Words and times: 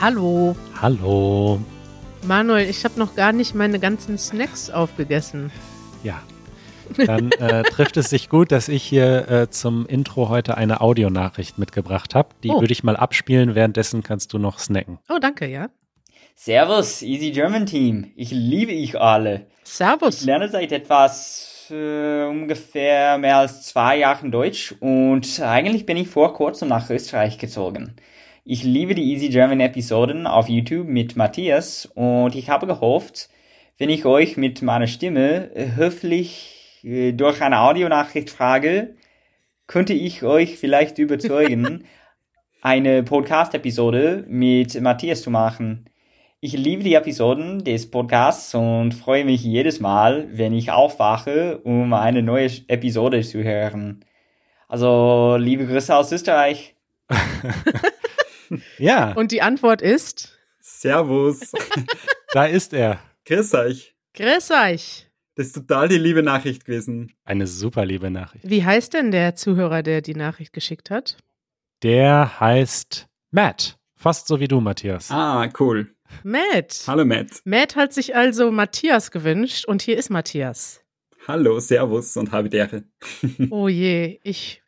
Hallo. 0.00 0.54
Hallo. 0.80 1.60
Manuel, 2.26 2.68
ich 2.68 2.84
habe 2.84 2.98
noch 2.98 3.14
gar 3.16 3.32
nicht 3.32 3.54
meine 3.54 3.78
ganzen 3.78 4.18
Snacks 4.18 4.70
aufgegessen. 4.70 5.50
Ja. 6.02 6.20
Dann 6.96 7.30
äh, 7.32 7.62
trifft 7.70 7.96
es 7.96 8.08
sich 8.10 8.28
gut, 8.28 8.50
dass 8.52 8.68
ich 8.68 8.82
hier 8.82 9.28
äh, 9.28 9.50
zum 9.50 9.86
Intro 9.86 10.28
heute 10.28 10.56
eine 10.56 10.80
Audionachricht 10.80 11.58
mitgebracht 11.58 12.14
habe. 12.14 12.30
Die 12.42 12.50
Oh. 12.50 12.60
würde 12.60 12.72
ich 12.72 12.84
mal 12.84 12.96
abspielen. 12.96 13.54
Währenddessen 13.54 14.02
kannst 14.02 14.32
du 14.32 14.38
noch 14.38 14.58
snacken. 14.58 14.98
Oh, 15.08 15.18
danke, 15.20 15.46
ja. 15.46 15.68
Servus, 16.34 17.02
Easy 17.02 17.32
German 17.32 17.66
Team. 17.66 18.12
Ich 18.16 18.30
liebe 18.30 18.72
euch 18.72 18.98
alle. 19.00 19.46
Ich 19.64 19.70
Servus. 19.72 20.24
lerne 20.24 20.48
seit 20.48 20.70
etwas 20.70 21.66
äh, 21.70 22.24
ungefähr 22.24 23.18
mehr 23.18 23.38
als 23.38 23.62
zwei 23.64 23.98
Jahren 23.98 24.30
Deutsch 24.30 24.74
und 24.80 25.40
eigentlich 25.40 25.84
bin 25.84 25.96
ich 25.96 26.08
vor 26.08 26.32
kurzem 26.34 26.68
nach 26.68 26.88
Österreich 26.88 27.38
gezogen. 27.38 27.96
Ich 28.50 28.62
liebe 28.62 28.94
die 28.94 29.12
Easy 29.12 29.28
German 29.28 29.60
Episoden 29.60 30.26
auf 30.26 30.48
YouTube 30.48 30.88
mit 30.88 31.16
Matthias 31.16 31.84
und 31.94 32.34
ich 32.34 32.48
habe 32.48 32.66
gehofft, 32.66 33.28
wenn 33.76 33.90
ich 33.90 34.06
euch 34.06 34.38
mit 34.38 34.62
meiner 34.62 34.86
Stimme 34.86 35.50
höflich 35.76 36.80
äh, 36.82 37.12
durch 37.12 37.42
eine 37.42 37.60
Audionachricht 37.60 38.30
frage, 38.30 38.96
könnte 39.66 39.92
ich 39.92 40.22
euch 40.22 40.56
vielleicht 40.56 40.96
überzeugen, 40.96 41.84
eine 42.62 43.02
Podcast-Episode 43.02 44.24
mit 44.28 44.80
Matthias 44.80 45.20
zu 45.20 45.30
machen. 45.30 45.90
Ich 46.40 46.54
liebe 46.54 46.82
die 46.82 46.94
Episoden 46.94 47.64
des 47.64 47.90
Podcasts 47.90 48.54
und 48.54 48.94
freue 48.94 49.26
mich 49.26 49.44
jedes 49.44 49.78
Mal, 49.78 50.26
wenn 50.32 50.54
ich 50.54 50.70
aufwache, 50.70 51.58
um 51.64 51.92
eine 51.92 52.22
neue 52.22 52.48
Episode 52.68 53.20
zu 53.20 53.44
hören. 53.44 54.06
Also, 54.68 55.36
liebe 55.38 55.66
Grüße 55.66 55.94
aus 55.94 56.10
Österreich. 56.12 56.76
Ja, 58.78 59.12
Und 59.12 59.32
die 59.32 59.42
Antwort 59.42 59.82
ist: 59.82 60.38
Servus. 60.60 61.52
da 62.32 62.46
ist 62.46 62.72
er. 62.72 63.00
Grüß 63.24 63.54
euch. 63.54 63.94
Grüß 64.14 64.50
euch. 64.50 65.06
Das 65.34 65.46
ist 65.48 65.52
total 65.54 65.88
die 65.88 65.98
liebe 65.98 66.22
Nachricht 66.22 66.64
gewesen. 66.64 67.12
Eine 67.24 67.46
super 67.46 67.84
liebe 67.86 68.10
Nachricht. 68.10 68.48
Wie 68.48 68.64
heißt 68.64 68.94
denn 68.94 69.10
der 69.12 69.36
Zuhörer, 69.36 69.82
der 69.82 70.00
die 70.00 70.14
Nachricht 70.14 70.52
geschickt 70.52 70.90
hat? 70.90 71.16
Der 71.82 72.40
heißt 72.40 73.06
Matt. 73.30 73.78
Fast 73.96 74.26
so 74.26 74.40
wie 74.40 74.48
du, 74.48 74.60
Matthias. 74.60 75.10
Ah, 75.10 75.48
cool. 75.60 75.94
Matt. 76.24 76.82
Hallo 76.86 77.04
Matt. 77.04 77.42
Matt 77.44 77.76
hat 77.76 77.92
sich 77.92 78.16
also 78.16 78.50
Matthias 78.50 79.10
gewünscht 79.10 79.66
und 79.66 79.82
hier 79.82 79.96
ist 79.96 80.10
Matthias. 80.10 80.80
Hallo, 81.28 81.60
Servus 81.60 82.16
und 82.16 82.32
habe 82.32 82.48
Ehre. 82.48 82.84
Oh 83.50 83.68
je, 83.68 84.18
ich, 84.22 84.62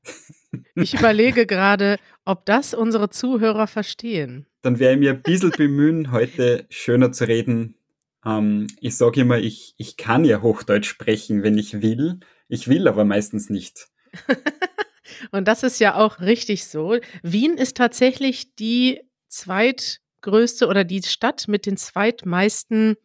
ich 0.75 0.95
überlege 0.95 1.47
gerade, 1.47 1.97
ob 2.25 2.47
das 2.47 2.75
unsere 2.75 3.11
Zuhörer 3.11 3.67
verstehen. 3.67 4.47
Dann 4.63 4.79
werde 4.79 4.95
ich 4.95 5.01
mir 5.01 5.11
ein 5.13 5.23
bisschen 5.23 5.51
bemühen, 5.51 6.13
heute 6.13 6.67
schöner 6.69 7.13
zu 7.13 7.27
reden. 7.27 7.77
Ähm, 8.25 8.67
ich 8.81 8.97
sage 8.97 9.21
immer, 9.23 9.39
ich, 9.39 9.75
ich 9.79 9.97
kann 9.97 10.25
ja 10.25 10.43
Hochdeutsch 10.43 10.89
sprechen, 10.89 11.43
wenn 11.43 11.57
ich 11.57 11.81
will. 11.83 12.21
Ich 12.49 12.69
will 12.69 12.87
aber 12.89 13.05
meistens 13.05 13.49
nicht. 13.51 13.89
Und 15.33 15.49
das 15.49 15.63
ist 15.63 15.81
ja 15.81 15.97
auch 15.97 16.21
richtig 16.21 16.67
so. 16.67 16.99
Wien 17.23 17.57
ist 17.57 17.77
tatsächlich 17.77 18.55
die 18.55 19.01
zweitgrößte 19.29 20.67
oder 20.67 20.85
die 20.85 21.03
Stadt 21.03 21.49
mit 21.49 21.67
den 21.67 21.77
zweitmeisten 21.77 22.97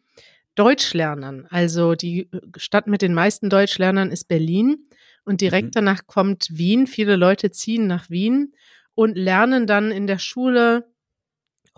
Deutschlernern. 0.54 1.46
Also 1.50 1.94
die 1.94 2.30
Stadt 2.56 2.86
mit 2.86 3.02
den 3.02 3.14
meisten 3.14 3.50
Deutschlernern 3.50 4.10
ist 4.10 4.28
Berlin 4.28 4.88
und 5.24 5.40
direkt 5.40 5.68
Mhm. 5.68 5.72
danach 5.72 6.06
kommt 6.06 6.48
Wien. 6.50 6.86
Viele 6.86 7.16
Leute 7.16 7.50
ziehen 7.50 7.86
nach 7.86 8.08
Wien 8.10 8.52
und 8.96 9.16
lernen 9.16 9.68
dann 9.68 9.92
in 9.92 10.08
der 10.08 10.18
Schule 10.18 10.90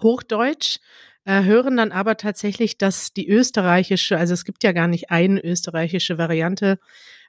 Hochdeutsch, 0.00 0.78
äh, 1.26 1.42
hören 1.42 1.76
dann 1.76 1.92
aber 1.92 2.16
tatsächlich, 2.16 2.78
dass 2.78 3.12
die 3.12 3.28
österreichische, 3.28 4.16
also 4.16 4.32
es 4.32 4.46
gibt 4.46 4.64
ja 4.64 4.72
gar 4.72 4.88
nicht 4.88 5.10
eine 5.10 5.44
österreichische 5.44 6.16
Variante 6.16 6.78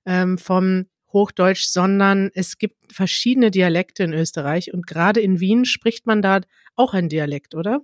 ähm, 0.05 0.37
vom 0.37 0.85
Hochdeutsch, 1.11 1.65
sondern 1.65 2.29
es 2.33 2.59
gibt 2.59 2.93
verschiedene 2.93 3.51
Dialekte 3.51 4.03
in 4.03 4.13
Österreich 4.13 4.73
und 4.73 4.87
gerade 4.87 5.19
in 5.19 5.39
Wien 5.39 5.65
spricht 5.65 6.05
man 6.05 6.21
da 6.21 6.41
auch 6.75 6.93
ein 6.93 7.09
Dialekt, 7.09 7.55
oder? 7.55 7.81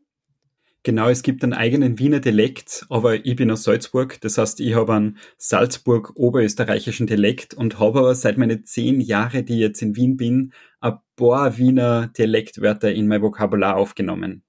Genau, 0.83 1.09
es 1.09 1.23
gibt 1.23 1.43
einen 1.43 1.53
eigenen 1.53 1.97
Wiener 1.97 2.19
Dialekt, 2.19 2.85
aber 2.89 3.25
ich 3.25 3.35
bin 3.35 3.49
aus 3.49 3.63
Salzburg. 3.63 4.21
Das 4.21 4.37
heißt, 4.37 4.59
ich 4.59 4.75
habe 4.75 4.93
einen 4.93 5.17
Salzburg-oberösterreichischen 5.37 7.07
Dialekt 7.07 7.55
und 7.55 7.79
habe 7.79 7.97
aber 7.97 8.13
seit 8.13 8.37
meine 8.37 8.61
zehn 8.61 9.01
Jahre, 9.01 9.41
die 9.41 9.53
ich 9.53 9.59
jetzt 9.61 9.81
in 9.81 9.95
Wien 9.95 10.15
bin, 10.15 10.53
ein 10.81 10.99
paar 11.15 11.57
Wiener 11.57 12.07
Dialektwörter 12.17 12.91
in 12.93 13.07
mein 13.07 13.21
Vokabular 13.21 13.75
aufgenommen. 13.75 14.43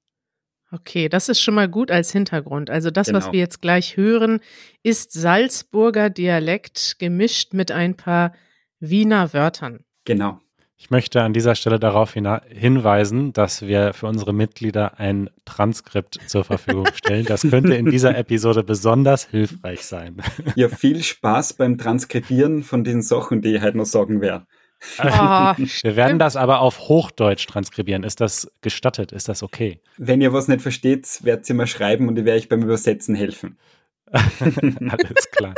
Okay, 0.73 1.09
das 1.09 1.29
ist 1.29 1.41
schon 1.41 1.55
mal 1.55 1.69
gut 1.69 1.91
als 1.93 2.11
Hintergrund. 2.11 2.71
Also 2.71 2.91
das, 2.91 3.13
was 3.13 3.25
Genau. 3.25 3.33
wir 3.33 3.41
jetzt 3.41 3.63
gleich 3.63 3.97
hören, 3.97 4.41
ist 4.83 5.13
Salzburger 5.13 6.11
Dialekt 6.11 6.97
gemischt 6.99 7.55
mit 7.55 7.71
ein 7.71 7.97
paar 7.97 8.33
Wiener 8.81 9.33
Wörtern. 9.33 9.85
Genau. 10.05 10.41
Ich 10.79 10.91
möchte 10.91 11.23
an 11.23 11.33
dieser 11.33 11.55
Stelle 11.55 11.79
darauf 11.79 12.13
hinweisen, 12.13 13.33
dass 13.33 13.63
wir 13.63 13.95
für 13.95 14.09
unsere 14.09 14.35
Mitglieder 14.35 14.99
ein 15.01 15.31
Transkript 15.47 16.19
zur 16.27 16.45
Verfügung 16.45 16.87
stellen. 16.95 17.25
Das 17.25 17.43
könnte 17.43 17.75
in 17.75 17.87
dieser 17.87 18.15
Episode 18.19 18.63
besonders 18.63 19.25
hilfreich 19.25 19.87
sein. 19.87 20.17
Ja, 20.55 20.69
viel 20.69 21.03
Spaß 21.03 21.55
beim 21.55 21.79
Transkribieren 21.79 22.63
von 22.63 22.85
den 22.85 23.01
Sachen, 23.01 23.41
die 23.41 23.55
ich 23.55 23.63
heute 23.63 23.79
noch 23.79 23.87
sagen 23.87 24.21
werde. 24.21 24.47
Oh, 24.99 25.05
Wir 25.05 25.97
werden 25.97 26.19
das 26.19 26.37
aber 26.37 26.61
auf 26.61 26.89
Hochdeutsch 26.89 27.47
transkribieren. 27.47 28.03
Ist 28.03 28.21
das 28.21 28.51
gestattet? 28.61 29.13
Ist 29.13 29.29
das 29.29 29.43
okay? 29.43 29.81
Wenn 29.97 30.21
ihr 30.21 30.33
was 30.33 30.49
nicht 30.49 30.63
versteht, 30.63 31.21
werdet 31.23 31.49
ihr 31.49 31.55
mir 31.55 31.67
schreiben 31.67 32.09
und 32.09 32.19
ich 32.19 32.25
werde 32.25 32.39
euch 32.39 32.49
beim 32.49 32.63
Übersetzen 32.63 33.15
helfen. 33.15 33.59
Alles 34.13 35.31
klar. 35.31 35.55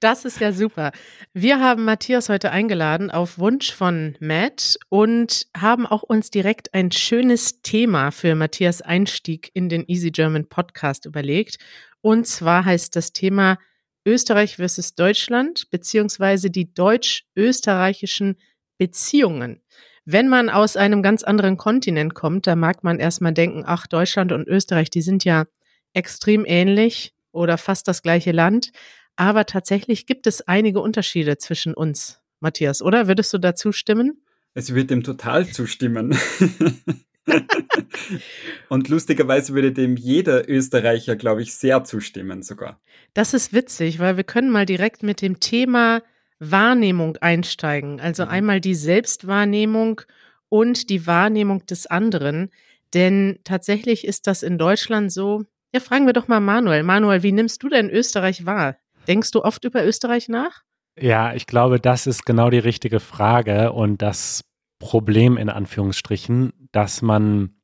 Das 0.00 0.24
ist 0.24 0.40
ja 0.40 0.52
super. 0.52 0.92
Wir 1.32 1.58
haben 1.60 1.84
Matthias 1.84 2.28
heute 2.28 2.52
eingeladen 2.52 3.10
auf 3.10 3.38
Wunsch 3.38 3.72
von 3.72 4.16
Matt 4.20 4.78
und 4.88 5.48
haben 5.56 5.86
auch 5.86 6.04
uns 6.04 6.30
direkt 6.30 6.72
ein 6.72 6.92
schönes 6.92 7.62
Thema 7.62 8.12
für 8.12 8.36
Matthias 8.36 8.80
Einstieg 8.80 9.50
in 9.54 9.68
den 9.68 9.84
Easy 9.88 10.12
German 10.12 10.48
Podcast 10.48 11.04
überlegt. 11.06 11.58
Und 12.00 12.28
zwar 12.28 12.64
heißt 12.64 12.94
das 12.94 13.12
Thema 13.12 13.58
Österreich 14.06 14.56
versus 14.56 14.94
Deutschland 14.94 15.70
beziehungsweise 15.70 16.50
die 16.50 16.72
deutsch-österreichischen 16.72 18.36
Beziehungen. 18.78 19.60
Wenn 20.04 20.28
man 20.28 20.48
aus 20.48 20.76
einem 20.76 21.02
ganz 21.02 21.22
anderen 21.22 21.58
Kontinent 21.58 22.14
kommt, 22.14 22.46
da 22.46 22.56
mag 22.56 22.82
man 22.82 22.98
erstmal 22.98 23.34
denken, 23.34 23.64
ach, 23.66 23.86
Deutschland 23.86 24.32
und 24.32 24.48
Österreich, 24.48 24.88
die 24.88 25.02
sind 25.02 25.24
ja 25.24 25.44
extrem 25.92 26.44
ähnlich 26.46 27.12
oder 27.32 27.58
fast 27.58 27.88
das 27.88 28.02
gleiche 28.02 28.32
Land. 28.32 28.72
Aber 29.16 29.44
tatsächlich 29.44 30.06
gibt 30.06 30.26
es 30.26 30.40
einige 30.46 30.80
Unterschiede 30.80 31.36
zwischen 31.38 31.74
uns, 31.74 32.20
Matthias, 32.40 32.80
oder? 32.80 33.08
Würdest 33.08 33.32
du 33.34 33.38
dazu 33.38 33.72
stimmen? 33.72 34.22
Es 34.54 34.74
wird 34.74 34.90
dem 34.90 35.02
total 35.02 35.46
zustimmen. 35.46 36.16
und 38.68 38.88
lustigerweise 38.88 39.54
würde 39.54 39.72
dem 39.72 39.96
jeder 39.96 40.48
Österreicher, 40.48 41.16
glaube 41.16 41.42
ich, 41.42 41.54
sehr 41.54 41.84
zustimmen 41.84 42.42
sogar. 42.42 42.80
Das 43.14 43.34
ist 43.34 43.52
witzig, 43.52 43.98
weil 43.98 44.16
wir 44.16 44.24
können 44.24 44.50
mal 44.50 44.66
direkt 44.66 45.02
mit 45.02 45.22
dem 45.22 45.40
Thema 45.40 46.02
Wahrnehmung 46.40 47.16
einsteigen. 47.18 48.00
Also 48.00 48.24
Mhm. 48.24 48.30
einmal 48.30 48.60
die 48.60 48.74
Selbstwahrnehmung 48.74 50.00
und 50.48 50.88
die 50.90 51.06
Wahrnehmung 51.06 51.66
des 51.66 51.86
anderen. 51.86 52.50
Denn 52.94 53.38
tatsächlich 53.44 54.06
ist 54.06 54.26
das 54.26 54.42
in 54.42 54.56
Deutschland 54.58 55.12
so. 55.12 55.44
Ja, 55.74 55.80
fragen 55.80 56.06
wir 56.06 56.14
doch 56.14 56.28
mal 56.28 56.40
Manuel. 56.40 56.82
Manuel, 56.82 57.22
wie 57.22 57.32
nimmst 57.32 57.62
du 57.62 57.68
denn 57.68 57.90
Österreich 57.90 58.46
wahr? 58.46 58.76
Denkst 59.06 59.30
du 59.32 59.42
oft 59.42 59.64
über 59.64 59.84
Österreich 59.84 60.28
nach? 60.28 60.62
Ja, 60.98 61.34
ich 61.34 61.46
glaube, 61.46 61.78
das 61.80 62.06
ist 62.06 62.24
genau 62.24 62.50
die 62.50 62.58
richtige 62.58 62.98
Frage 63.00 63.72
und 63.72 64.02
das 64.02 64.40
Problem 64.78 65.36
in 65.36 65.48
Anführungsstrichen, 65.48 66.52
dass 66.72 67.02
man 67.02 67.54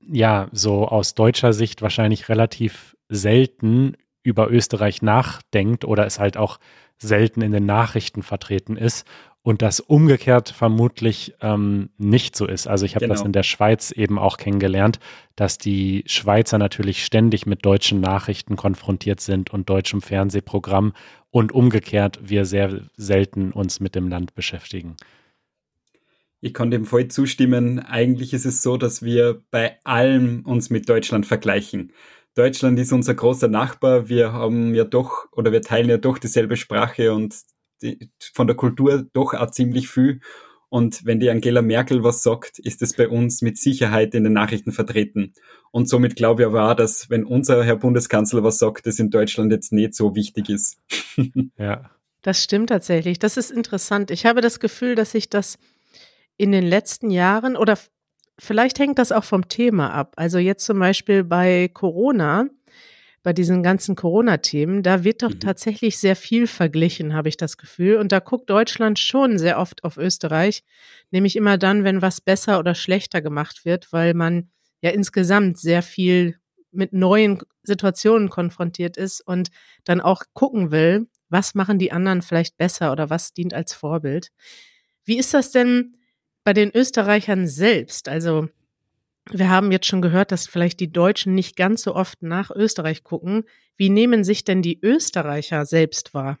ja 0.00 0.48
so 0.52 0.88
aus 0.88 1.14
deutscher 1.14 1.52
Sicht 1.52 1.82
wahrscheinlich 1.82 2.28
relativ 2.28 2.96
selten 3.08 3.96
über 4.22 4.50
Österreich 4.50 5.02
nachdenkt 5.02 5.84
oder 5.84 6.06
es 6.06 6.18
halt 6.18 6.36
auch 6.36 6.58
selten 6.98 7.42
in 7.42 7.52
den 7.52 7.66
Nachrichten 7.66 8.22
vertreten 8.22 8.76
ist 8.76 9.06
und 9.42 9.62
das 9.62 9.80
umgekehrt 9.80 10.50
vermutlich 10.50 11.34
ähm, 11.40 11.90
nicht 11.96 12.36
so 12.36 12.46
ist. 12.46 12.66
Also 12.66 12.84
ich 12.84 12.96
habe 12.96 13.06
das 13.06 13.20
Genau. 13.20 13.26
in 13.28 13.32
der 13.32 13.44
Schweiz 13.44 13.92
eben 13.92 14.18
auch 14.18 14.36
kennengelernt, 14.36 14.98
dass 15.36 15.58
die 15.58 16.04
Schweizer 16.06 16.58
natürlich 16.58 17.04
ständig 17.04 17.46
mit 17.46 17.64
deutschen 17.64 18.00
Nachrichten 18.00 18.56
konfrontiert 18.56 19.20
sind 19.20 19.50
und 19.50 19.70
deutschem 19.70 20.02
Fernsehprogramm 20.02 20.92
und 21.30 21.52
umgekehrt 21.52 22.18
wir 22.22 22.44
sehr 22.44 22.82
selten 22.96 23.52
uns 23.52 23.80
mit 23.80 23.94
dem 23.94 24.08
Land 24.08 24.34
beschäftigen. 24.34 24.96
Ich 26.40 26.54
kann 26.54 26.70
dem 26.70 26.84
voll 26.84 27.08
zustimmen. 27.08 27.80
Eigentlich 27.80 28.32
ist 28.32 28.46
es 28.46 28.62
so, 28.62 28.76
dass 28.76 29.02
wir 29.02 29.42
bei 29.50 29.78
allem 29.84 30.44
uns 30.44 30.70
mit 30.70 30.88
Deutschland 30.88 31.26
vergleichen. 31.26 31.92
Deutschland 32.34 32.78
ist 32.78 32.92
unser 32.92 33.14
großer 33.14 33.48
Nachbar. 33.48 34.08
Wir 34.08 34.32
haben 34.32 34.74
ja 34.74 34.84
doch, 34.84 35.26
oder 35.32 35.50
wir 35.50 35.62
teilen 35.62 35.88
ja 35.88 35.98
doch 35.98 36.18
dieselbe 36.18 36.56
Sprache 36.56 37.12
und 37.12 37.34
die, 37.82 38.10
von 38.34 38.46
der 38.46 38.56
Kultur 38.56 39.06
doch 39.12 39.34
auch 39.34 39.50
ziemlich 39.50 39.88
viel. 39.88 40.20
Und 40.68 41.04
wenn 41.04 41.18
die 41.18 41.30
Angela 41.30 41.62
Merkel 41.62 42.04
was 42.04 42.22
sagt, 42.22 42.58
ist 42.58 42.82
es 42.82 42.94
bei 42.94 43.08
uns 43.08 43.40
mit 43.42 43.58
Sicherheit 43.58 44.14
in 44.14 44.24
den 44.24 44.34
Nachrichten 44.34 44.70
vertreten. 44.70 45.32
Und 45.70 45.88
somit 45.88 46.14
glaube 46.14 46.42
ich 46.42 46.46
aber 46.46 46.70
auch, 46.70 46.74
dass 46.74 47.08
wenn 47.10 47.24
unser 47.24 47.64
Herr 47.64 47.76
Bundeskanzler 47.76 48.44
was 48.44 48.58
sagt, 48.58 48.86
das 48.86 48.98
in 48.98 49.10
Deutschland 49.10 49.50
jetzt 49.50 49.72
nicht 49.72 49.94
so 49.94 50.14
wichtig 50.14 50.50
ist. 50.50 50.78
ja. 51.58 51.90
Das 52.22 52.42
stimmt 52.42 52.68
tatsächlich. 52.68 53.18
Das 53.18 53.36
ist 53.36 53.50
interessant. 53.50 54.10
Ich 54.10 54.26
habe 54.26 54.40
das 54.40 54.60
Gefühl, 54.60 54.94
dass 54.94 55.12
sich 55.12 55.30
das 55.30 55.58
in 56.38 56.52
den 56.52 56.64
letzten 56.64 57.10
Jahren 57.10 57.56
oder 57.56 57.76
vielleicht 58.38 58.78
hängt 58.78 58.98
das 58.98 59.12
auch 59.12 59.24
vom 59.24 59.48
Thema 59.48 59.92
ab. 59.92 60.14
Also 60.16 60.38
jetzt 60.38 60.64
zum 60.64 60.78
Beispiel 60.78 61.24
bei 61.24 61.68
Corona, 61.68 62.46
bei 63.22 63.32
diesen 63.32 63.62
ganzen 63.62 63.96
Corona-Themen, 63.96 64.82
da 64.82 65.04
wird 65.04 65.22
doch 65.22 65.30
mhm. 65.34 65.40
tatsächlich 65.40 65.98
sehr 65.98 66.16
viel 66.16 66.46
verglichen, 66.46 67.12
habe 67.12 67.28
ich 67.28 67.36
das 67.36 67.56
Gefühl. 67.58 67.96
Und 67.96 68.12
da 68.12 68.20
guckt 68.20 68.48
Deutschland 68.48 68.98
schon 68.98 69.38
sehr 69.38 69.58
oft 69.58 69.84
auf 69.84 69.96
Österreich, 69.96 70.62
nämlich 71.10 71.36
immer 71.36 71.58
dann, 71.58 71.84
wenn 71.84 72.00
was 72.00 72.20
besser 72.20 72.58
oder 72.60 72.74
schlechter 72.74 73.20
gemacht 73.20 73.64
wird, 73.64 73.92
weil 73.92 74.14
man 74.14 74.48
ja 74.80 74.90
insgesamt 74.90 75.58
sehr 75.58 75.82
viel 75.82 76.36
mit 76.70 76.92
neuen 76.92 77.40
Situationen 77.64 78.30
konfrontiert 78.30 78.96
ist 78.96 79.20
und 79.20 79.50
dann 79.84 80.00
auch 80.00 80.22
gucken 80.32 80.70
will, 80.70 81.08
was 81.28 81.54
machen 81.54 81.78
die 81.78 81.90
anderen 81.92 82.22
vielleicht 82.22 82.56
besser 82.56 82.92
oder 82.92 83.10
was 83.10 83.32
dient 83.32 83.52
als 83.52 83.74
Vorbild. 83.74 84.28
Wie 85.04 85.18
ist 85.18 85.34
das 85.34 85.50
denn 85.50 85.97
bei 86.44 86.52
den 86.52 86.74
Österreichern 86.74 87.46
selbst? 87.46 88.08
Also 88.08 88.48
wir 89.30 89.50
haben 89.50 89.72
jetzt 89.72 89.86
schon 89.86 90.02
gehört, 90.02 90.32
dass 90.32 90.46
vielleicht 90.46 90.80
die 90.80 90.92
Deutschen 90.92 91.34
nicht 91.34 91.56
ganz 91.56 91.82
so 91.82 91.94
oft 91.94 92.22
nach 92.22 92.50
Österreich 92.50 93.04
gucken. 93.04 93.44
Wie 93.76 93.90
nehmen 93.90 94.24
sich 94.24 94.44
denn 94.44 94.62
die 94.62 94.78
Österreicher 94.82 95.66
selbst 95.66 96.14
wahr? 96.14 96.38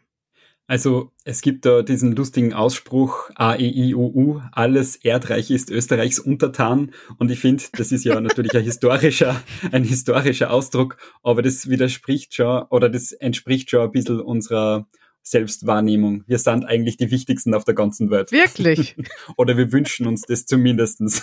Also 0.66 1.12
es 1.24 1.40
gibt 1.40 1.64
da 1.64 1.80
diesen 1.80 2.14
lustigen 2.14 2.52
Ausspruch 2.52 3.30
AEIUU, 3.36 4.42
alles 4.52 4.96
Erdreich 4.96 5.50
ist 5.50 5.70
Österreichs 5.70 6.18
Untertan. 6.18 6.92
Und 7.16 7.30
ich 7.30 7.40
finde, 7.40 7.64
das 7.72 7.90
ist 7.90 8.04
ja 8.04 8.20
natürlich 8.20 8.54
ein 8.54 8.64
historischer, 8.64 9.42
ein 9.72 9.82
historischer 9.82 10.50
Ausdruck, 10.50 10.98
aber 11.22 11.40
das 11.40 11.70
widerspricht 11.70 12.34
schon 12.34 12.64
oder 12.68 12.90
das 12.90 13.12
entspricht 13.12 13.70
schon 13.70 13.80
ein 13.80 13.92
bisschen 13.92 14.20
unserer 14.20 14.86
Selbstwahrnehmung. 15.30 16.24
Wir 16.26 16.38
sind 16.38 16.64
eigentlich 16.64 16.96
die 16.96 17.10
wichtigsten 17.10 17.54
auf 17.54 17.64
der 17.64 17.74
ganzen 17.74 18.10
Welt. 18.10 18.32
Wirklich? 18.32 18.96
oder 19.36 19.56
wir 19.56 19.72
wünschen 19.72 20.06
uns 20.06 20.22
das 20.22 20.46
zumindestens. 20.46 21.22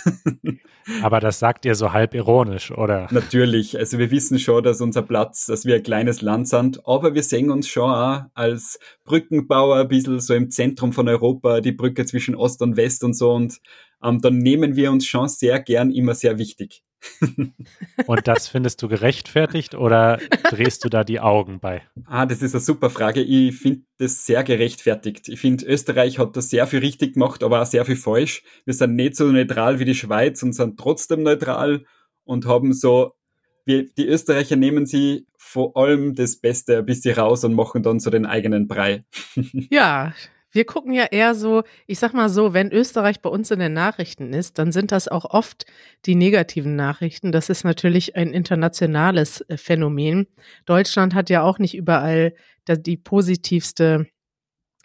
Aber 1.01 1.19
das 1.19 1.39
sagt 1.39 1.65
ihr 1.65 1.75
so 1.75 1.93
halb 1.93 2.13
ironisch, 2.13 2.71
oder? 2.71 3.07
Natürlich. 3.11 3.77
Also 3.77 3.97
wir 3.97 4.11
wissen 4.11 4.37
schon, 4.37 4.63
dass 4.63 4.81
unser 4.81 5.01
Platz, 5.01 5.47
dass 5.47 5.65
wir 5.65 5.75
ein 5.75 5.83
kleines 5.83 6.21
Land 6.21 6.47
sind, 6.47 6.85
aber 6.87 7.15
wir 7.15 7.23
sehen 7.23 7.49
uns 7.49 7.67
schon 7.67 7.89
auch 7.89 8.21
als 8.35 8.77
Brückenbauer 9.03 9.77
ein 9.77 9.87
bisschen 9.87 10.19
so 10.19 10.35
im 10.35 10.51
Zentrum 10.51 10.93
von 10.93 11.07
Europa, 11.09 11.61
die 11.61 11.71
Brücke 11.71 12.05
zwischen 12.05 12.35
Ost 12.35 12.61
und 12.61 12.77
West 12.77 13.03
und 13.03 13.15
so. 13.15 13.31
Und 13.31 13.59
ähm, 14.03 14.21
dann 14.21 14.37
nehmen 14.37 14.75
wir 14.75 14.91
uns 14.91 15.07
schon 15.07 15.27
sehr 15.27 15.59
gern 15.59 15.89
immer 15.89 16.13
sehr 16.13 16.37
wichtig. 16.37 16.84
Und 18.07 18.27
das 18.27 18.47
findest 18.47 18.81
du 18.81 18.87
gerechtfertigt 18.87 19.75
oder 19.75 20.19
drehst 20.49 20.83
du 20.83 20.89
da 20.89 21.03
die 21.03 21.19
Augen 21.19 21.59
bei? 21.59 21.81
Ah, 22.05 22.25
das 22.25 22.41
ist 22.41 22.55
eine 22.55 22.61
super 22.61 22.89
Frage. 22.89 23.21
Ich 23.21 23.57
finde 23.57 23.81
das 23.97 24.25
sehr 24.25 24.43
gerechtfertigt. 24.43 25.29
Ich 25.29 25.39
finde, 25.39 25.65
Österreich 25.65 26.19
hat 26.19 26.35
da 26.35 26.41
sehr 26.41 26.67
viel 26.67 26.79
richtig 26.79 27.13
gemacht, 27.13 27.43
aber 27.43 27.61
auch 27.61 27.65
sehr 27.65 27.85
viel 27.85 27.95
falsch. 27.95 28.43
Wir 28.65 28.73
sind 28.73 28.95
nicht 28.95 29.15
so 29.15 29.25
neutral 29.25 29.79
wie 29.79 29.85
die 29.85 29.95
Schweiz 29.95 30.41
und 30.43 30.53
sind 30.53 30.79
trotzdem 30.79 31.23
neutral 31.23 31.85
und 32.23 32.45
haben 32.45 32.73
so, 32.73 33.13
wir, 33.65 33.85
die 33.85 34.07
Österreicher 34.07 34.55
nehmen 34.55 34.85
sie 34.85 35.27
vor 35.37 35.75
allem 35.77 36.15
das 36.15 36.37
Beste 36.37 36.79
ein 36.79 36.85
bisschen 36.85 37.15
raus 37.15 37.43
und 37.43 37.53
machen 37.53 37.83
dann 37.83 37.99
so 37.99 38.09
den 38.09 38.25
eigenen 38.25 38.67
Brei. 38.67 39.05
Ja, 39.69 40.13
wir 40.55 40.65
gucken 40.65 40.93
ja 40.93 41.05
eher 41.05 41.35
so, 41.35 41.63
ich 41.85 41.99
sag 41.99 42.13
mal 42.13 42.29
so, 42.29 42.53
wenn 42.53 42.71
Österreich 42.71 43.19
bei 43.19 43.29
uns 43.29 43.51
in 43.51 43.59
den 43.59 43.73
Nachrichten 43.73 44.33
ist, 44.33 44.57
dann 44.57 44.71
sind 44.71 44.91
das 44.91 45.07
auch 45.09 45.25
oft 45.25 45.65
die 46.05 46.15
negativen 46.15 46.75
Nachrichten. 46.75 47.33
Das 47.33 47.49
ist 47.49 47.65
natürlich 47.65 48.15
ein 48.15 48.31
internationales 48.31 49.41
äh, 49.41 49.57
Phänomen. 49.57 50.27
Deutschland 50.65 51.13
hat 51.13 51.29
ja 51.29 51.43
auch 51.43 51.59
nicht 51.59 51.75
überall 51.75 52.33
die 52.67 52.97
positivste, 52.97 54.07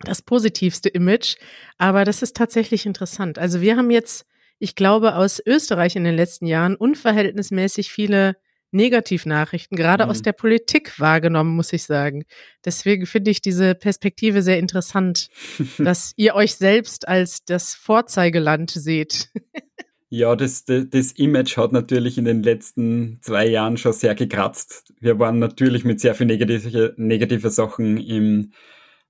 das 0.01 0.21
positivste 0.21 0.89
Image, 0.89 1.37
aber 1.79 2.05
das 2.05 2.21
ist 2.23 2.37
tatsächlich 2.37 2.85
interessant. 2.85 3.39
Also 3.39 3.61
wir 3.61 3.77
haben 3.77 3.91
jetzt, 3.91 4.27
ich 4.59 4.75
glaube, 4.75 5.15
aus 5.15 5.41
Österreich 5.45 5.97
in 5.97 6.05
den 6.05 6.17
letzten 6.17 6.47
Jahren 6.47 6.75
unverhältnismäßig 6.75 7.91
viele 7.91 8.37
Negativnachrichten, 8.73 9.77
gerade 9.77 10.05
mhm. 10.05 10.11
aus 10.11 10.23
der 10.23 10.33
Politik 10.33 10.99
wahrgenommen, 11.01 11.55
muss 11.55 11.73
ich 11.73 11.85
sagen. 11.85 12.25
Deswegen 12.65 13.07
finde 13.07 13.31
ich 13.31 13.41
diese 13.41 13.75
Perspektive 13.75 14.43
sehr 14.43 14.59
interessant, 14.59 15.29
dass 15.79 16.13
ihr 16.17 16.35
euch 16.35 16.55
selbst 16.55 17.09
als 17.09 17.45
das 17.45 17.75
Vorzeigeland 17.75 18.71
seht. 18.71 19.31
Ja, 20.13 20.35
das, 20.35 20.65
das, 20.65 20.89
das, 20.91 21.13
Image 21.13 21.57
hat 21.57 21.71
natürlich 21.71 22.19
in 22.19 22.25
den 22.25 22.43
letzten 22.43 23.19
zwei 23.23 23.47
Jahren 23.47 23.77
schon 23.77 23.93
sehr 23.93 24.17
gekratzt. 24.17 24.93
Wir 24.99 25.21
waren 25.21 25.39
natürlich 25.39 25.85
mit 25.85 26.01
sehr 26.01 26.17
viel 26.17 26.27
negative, 26.27 26.95
negative 26.97 27.49
Sachen 27.49 27.97
im, 27.97 28.53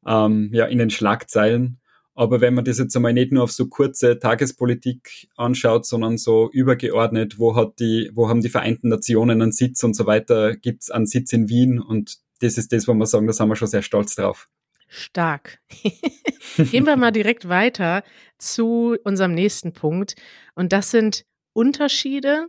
ähm, 0.07 0.51
ja, 0.53 0.67
in 0.67 0.79
den 0.79 0.91
Schlagzeilen. 0.91 1.80
Aber 2.21 2.43
wenn 2.43 2.53
man 2.53 2.67
das 2.67 2.79
jetzt 2.79 2.95
einmal 2.95 3.15
nicht 3.15 3.33
nur 3.33 3.45
auf 3.45 3.51
so 3.51 3.67
kurze 3.67 4.19
Tagespolitik 4.19 5.31
anschaut, 5.39 5.87
sondern 5.87 6.19
so 6.19 6.51
übergeordnet, 6.53 7.39
wo 7.39 7.57
hat 7.57 7.81
die, 7.81 8.11
wo 8.13 8.29
haben 8.29 8.43
die 8.43 8.51
Vereinten 8.51 8.91
Nationen 8.91 9.41
einen 9.41 9.53
Sitz 9.53 9.83
und 9.85 9.97
so 9.97 10.05
weiter, 10.05 10.55
gibt 10.55 10.83
es 10.83 10.91
einen 10.91 11.07
Sitz 11.07 11.33
in 11.33 11.49
Wien 11.49 11.81
und 11.81 12.19
das 12.41 12.59
ist 12.59 12.75
das, 12.75 12.87
wo 12.87 12.93
wir 12.93 13.07
sagen, 13.07 13.27
da 13.27 13.33
sind 13.33 13.49
wir 13.49 13.57
schon 13.57 13.69
sehr 13.69 13.81
stolz 13.81 14.17
drauf. 14.17 14.51
Stark. 14.87 15.61
Gehen 16.59 16.85
wir 16.85 16.97
mal 16.97 17.11
direkt 17.11 17.49
weiter 17.49 18.03
zu 18.37 18.99
unserem 19.03 19.33
nächsten 19.33 19.73
Punkt. 19.73 20.15
Und 20.55 20.75
das 20.75 20.91
sind 20.91 21.25
Unterschiede, 21.55 22.49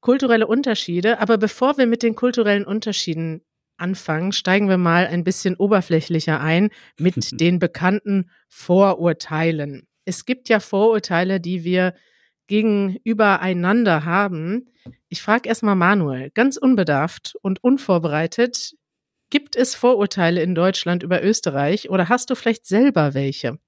kulturelle 0.00 0.48
Unterschiede. 0.48 1.20
Aber 1.20 1.38
bevor 1.38 1.78
wir 1.78 1.86
mit 1.86 2.02
den 2.02 2.16
kulturellen 2.16 2.64
Unterschieden 2.64 3.42
anfangen, 3.78 4.32
steigen 4.32 4.68
wir 4.68 4.78
mal 4.78 5.06
ein 5.06 5.24
bisschen 5.24 5.56
oberflächlicher 5.56 6.40
ein 6.40 6.70
mit 6.98 7.16
den 7.40 7.58
bekannten 7.58 8.30
Vorurteilen. 8.48 9.86
Es 10.04 10.24
gibt 10.24 10.48
ja 10.48 10.60
Vorurteile, 10.60 11.40
die 11.40 11.64
wir 11.64 11.94
gegenübereinander 12.46 14.04
haben. 14.04 14.72
Ich 15.08 15.22
frage 15.22 15.48
erstmal 15.48 15.76
Manuel, 15.76 16.30
ganz 16.30 16.56
unbedarft 16.56 17.34
und 17.42 17.62
unvorbereitet, 17.62 18.74
gibt 19.30 19.56
es 19.56 19.74
Vorurteile 19.74 20.42
in 20.42 20.54
Deutschland 20.54 21.02
über 21.02 21.22
Österreich 21.22 21.90
oder 21.90 22.08
hast 22.08 22.30
du 22.30 22.34
vielleicht 22.34 22.66
selber 22.66 23.14
welche? 23.14 23.58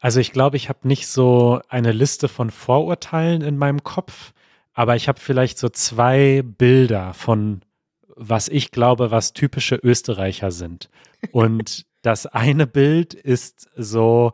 Also 0.00 0.18
ich 0.18 0.32
glaube, 0.32 0.56
ich 0.56 0.68
habe 0.68 0.88
nicht 0.88 1.06
so 1.06 1.60
eine 1.68 1.92
Liste 1.92 2.28
von 2.28 2.50
Vorurteilen 2.50 3.42
in 3.42 3.56
meinem 3.56 3.84
Kopf, 3.84 4.32
aber 4.72 4.96
ich 4.96 5.06
habe 5.06 5.20
vielleicht 5.20 5.58
so 5.58 5.68
zwei 5.68 6.42
Bilder 6.42 7.14
von 7.14 7.60
was 8.16 8.48
ich 8.48 8.70
glaube, 8.70 9.10
was 9.10 9.32
typische 9.32 9.76
Österreicher 9.76 10.50
sind. 10.50 10.90
Und 11.30 11.86
das 12.02 12.26
eine 12.26 12.66
Bild 12.66 13.14
ist 13.14 13.68
so 13.76 14.32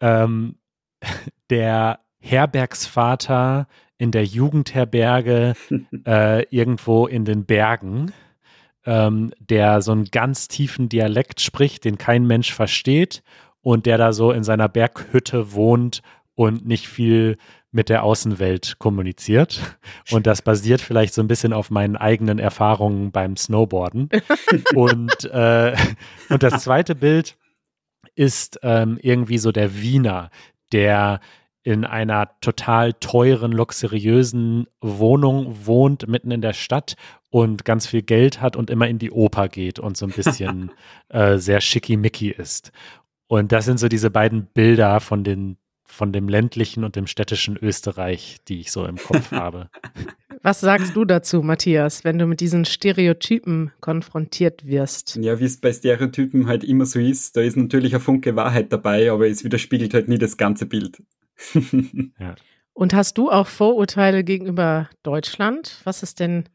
ähm, 0.00 0.56
der 1.50 2.00
Herbergsvater 2.20 3.66
in 3.98 4.10
der 4.10 4.24
Jugendherberge 4.24 5.54
äh, 6.06 6.44
irgendwo 6.50 7.06
in 7.06 7.24
den 7.24 7.44
Bergen, 7.44 8.12
ähm, 8.84 9.32
der 9.38 9.82
so 9.82 9.92
einen 9.92 10.06
ganz 10.06 10.48
tiefen 10.48 10.88
Dialekt 10.88 11.40
spricht, 11.40 11.84
den 11.84 11.98
kein 11.98 12.26
Mensch 12.26 12.52
versteht 12.52 13.22
und 13.60 13.86
der 13.86 13.98
da 13.98 14.12
so 14.12 14.32
in 14.32 14.44
seiner 14.44 14.68
Berghütte 14.68 15.52
wohnt 15.52 16.02
und 16.34 16.66
nicht 16.66 16.88
viel 16.88 17.38
mit 17.72 17.88
der 17.88 18.04
Außenwelt 18.04 18.78
kommuniziert. 18.78 19.78
Und 20.10 20.26
das 20.26 20.42
basiert 20.42 20.80
vielleicht 20.80 21.14
so 21.14 21.22
ein 21.22 21.28
bisschen 21.28 21.52
auf 21.52 21.70
meinen 21.70 21.96
eigenen 21.96 22.38
Erfahrungen 22.38 23.10
beim 23.10 23.36
Snowboarden. 23.36 24.10
und, 24.74 25.24
äh, 25.24 25.74
und 26.28 26.42
das 26.42 26.62
zweite 26.62 26.94
Bild 26.94 27.36
ist 28.14 28.60
ähm, 28.62 28.98
irgendwie 29.00 29.38
so 29.38 29.52
der 29.52 29.80
Wiener, 29.80 30.30
der 30.72 31.20
in 31.64 31.84
einer 31.84 32.28
total 32.40 32.92
teuren, 32.92 33.52
luxuriösen 33.52 34.66
Wohnung 34.80 35.66
wohnt, 35.66 36.08
mitten 36.08 36.30
in 36.30 36.42
der 36.42 36.54
Stadt 36.54 36.96
und 37.30 37.64
ganz 37.64 37.86
viel 37.86 38.02
Geld 38.02 38.40
hat 38.40 38.56
und 38.56 38.68
immer 38.68 38.88
in 38.88 38.98
die 38.98 39.12
Oper 39.12 39.48
geht 39.48 39.78
und 39.78 39.96
so 39.96 40.06
ein 40.06 40.12
bisschen 40.12 40.72
äh, 41.08 41.38
sehr 41.38 41.60
schickimicki 41.60 42.30
ist. 42.30 42.72
Und 43.28 43.52
das 43.52 43.64
sind 43.64 43.78
so 43.78 43.88
diese 43.88 44.10
beiden 44.10 44.46
Bilder 44.46 45.00
von 45.00 45.24
den 45.24 45.56
von 45.92 46.12
dem 46.12 46.28
ländlichen 46.28 46.84
und 46.84 46.96
dem 46.96 47.06
städtischen 47.06 47.56
Österreich, 47.56 48.38
die 48.48 48.60
ich 48.60 48.72
so 48.72 48.86
im 48.86 48.96
Kopf 48.96 49.30
habe. 49.30 49.68
Was 50.42 50.60
sagst 50.60 50.96
du 50.96 51.04
dazu, 51.04 51.42
Matthias, 51.42 52.02
wenn 52.02 52.18
du 52.18 52.26
mit 52.26 52.40
diesen 52.40 52.64
Stereotypen 52.64 53.70
konfrontiert 53.80 54.66
wirst? 54.66 55.16
Ja, 55.16 55.38
wie 55.38 55.44
es 55.44 55.60
bei 55.60 55.72
Stereotypen 55.72 56.46
halt 56.46 56.64
immer 56.64 56.86
so 56.86 56.98
ist, 56.98 57.36
da 57.36 57.42
ist 57.42 57.56
natürlich 57.56 57.94
ein 57.94 58.00
Funke 58.00 58.34
Wahrheit 58.34 58.72
dabei, 58.72 59.12
aber 59.12 59.28
es 59.28 59.44
widerspiegelt 59.44 59.94
halt 59.94 60.08
nie 60.08 60.18
das 60.18 60.36
ganze 60.36 60.66
Bild. 60.66 61.02
ja. 62.18 62.34
Und 62.72 62.94
hast 62.94 63.18
du 63.18 63.30
auch 63.30 63.46
Vorurteile 63.46 64.24
gegenüber 64.24 64.88
Deutschland? 65.02 65.80
Was 65.84 66.02
ist 66.02 66.20
denn 66.20 66.48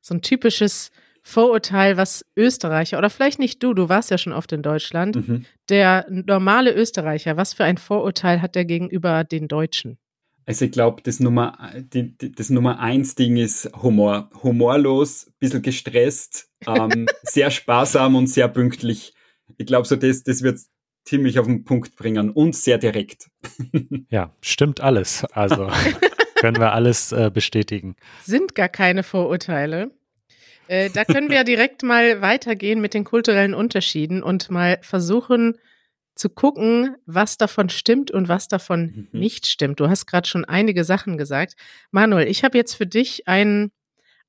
so 0.00 0.14
ein 0.14 0.22
typisches 0.22 0.92
Vorurteil, 1.22 1.96
was 1.96 2.24
Österreicher, 2.36 2.98
oder 2.98 3.08
vielleicht 3.08 3.38
nicht 3.38 3.62
du, 3.62 3.74
du 3.74 3.88
warst 3.88 4.10
ja 4.10 4.18
schon 4.18 4.32
oft 4.32 4.50
in 4.52 4.62
Deutschland, 4.62 5.16
mhm. 5.16 5.46
der 5.68 6.06
normale 6.10 6.74
Österreicher, 6.74 7.36
was 7.36 7.54
für 7.54 7.64
ein 7.64 7.78
Vorurteil 7.78 8.42
hat 8.42 8.54
der 8.56 8.64
gegenüber 8.64 9.22
den 9.24 9.46
Deutschen? 9.48 9.98
Also 10.44 10.64
ich 10.64 10.72
glaube, 10.72 11.02
das 11.02 11.20
Nummer, 11.20 11.56
die, 11.76 12.16
das 12.18 12.50
Nummer 12.50 12.80
eins 12.80 13.14
Ding 13.14 13.36
ist 13.36 13.70
Humor. 13.80 14.28
Humorlos, 14.42 15.30
bisschen 15.38 15.62
gestresst, 15.62 16.48
ähm, 16.66 17.06
sehr 17.22 17.50
sparsam 17.50 18.16
und 18.16 18.26
sehr 18.26 18.48
pünktlich. 18.48 19.14
Ich 19.56 19.66
glaube, 19.66 19.86
so 19.86 19.94
das, 19.94 20.24
das 20.24 20.42
wird 20.42 20.58
ziemlich 21.04 21.38
auf 21.38 21.46
den 21.46 21.64
Punkt 21.64 21.96
bringen 21.96 22.30
und 22.30 22.56
sehr 22.56 22.78
direkt. 22.78 23.30
ja, 24.10 24.34
stimmt 24.40 24.80
alles. 24.80 25.24
Also 25.32 25.70
können 26.40 26.58
wir 26.58 26.72
alles 26.72 27.12
äh, 27.12 27.30
bestätigen. 27.32 27.96
Sind 28.24 28.54
gar 28.54 28.68
keine 28.68 29.04
Vorurteile. 29.04 29.92
Äh, 30.72 30.88
da 30.88 31.04
können 31.04 31.28
wir 31.28 31.44
direkt 31.44 31.82
mal 31.82 32.22
weitergehen 32.22 32.80
mit 32.80 32.94
den 32.94 33.04
kulturellen 33.04 33.52
Unterschieden 33.52 34.22
und 34.22 34.50
mal 34.50 34.78
versuchen, 34.80 35.58
zu 36.14 36.30
gucken, 36.30 36.96
was 37.04 37.36
davon 37.36 37.68
stimmt 37.68 38.10
und 38.10 38.28
was 38.28 38.48
davon 38.48 39.08
mhm. 39.12 39.20
nicht 39.20 39.46
stimmt. 39.46 39.80
Du 39.80 39.90
hast 39.90 40.06
gerade 40.06 40.26
schon 40.26 40.46
einige 40.46 40.84
Sachen 40.84 41.18
gesagt. 41.18 41.56
Manuel, 41.90 42.26
ich 42.26 42.42
habe 42.42 42.56
jetzt 42.56 42.72
für 42.74 42.86
dich 42.86 43.28
ein, 43.28 43.70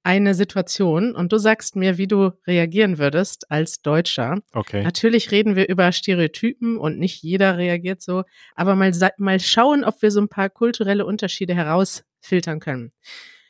eine 0.04 0.34
Situation 0.34 1.16
und 1.16 1.32
du 1.32 1.38
sagst 1.38 1.78
mir, 1.78 1.98
wie 1.98 2.08
du 2.08 2.32
reagieren 2.46 2.98
würdest 2.98 3.50
als 3.50 3.82
Deutscher. 3.82 4.40
Okay. 4.52 4.84
Natürlich 4.84 5.32
reden 5.32 5.56
wir 5.56 5.70
über 5.70 5.94
Stereotypen 5.94 6.78
und 6.78 7.00
nicht 7.00 7.24
jeder 7.24 7.58
reagiert 7.58 8.02
so, 8.02 8.24
aber 8.54 8.76
mal, 8.76 8.92
mal 9.18 9.40
schauen, 9.40 9.86
ob 9.86 10.02
wir 10.02 10.12
so 10.12 10.20
ein 10.20 10.30
paar 10.30 10.50
kulturelle 10.50 11.06
Unterschiede 11.06 11.56
herausfiltern 11.56 12.60
können. 12.60 12.92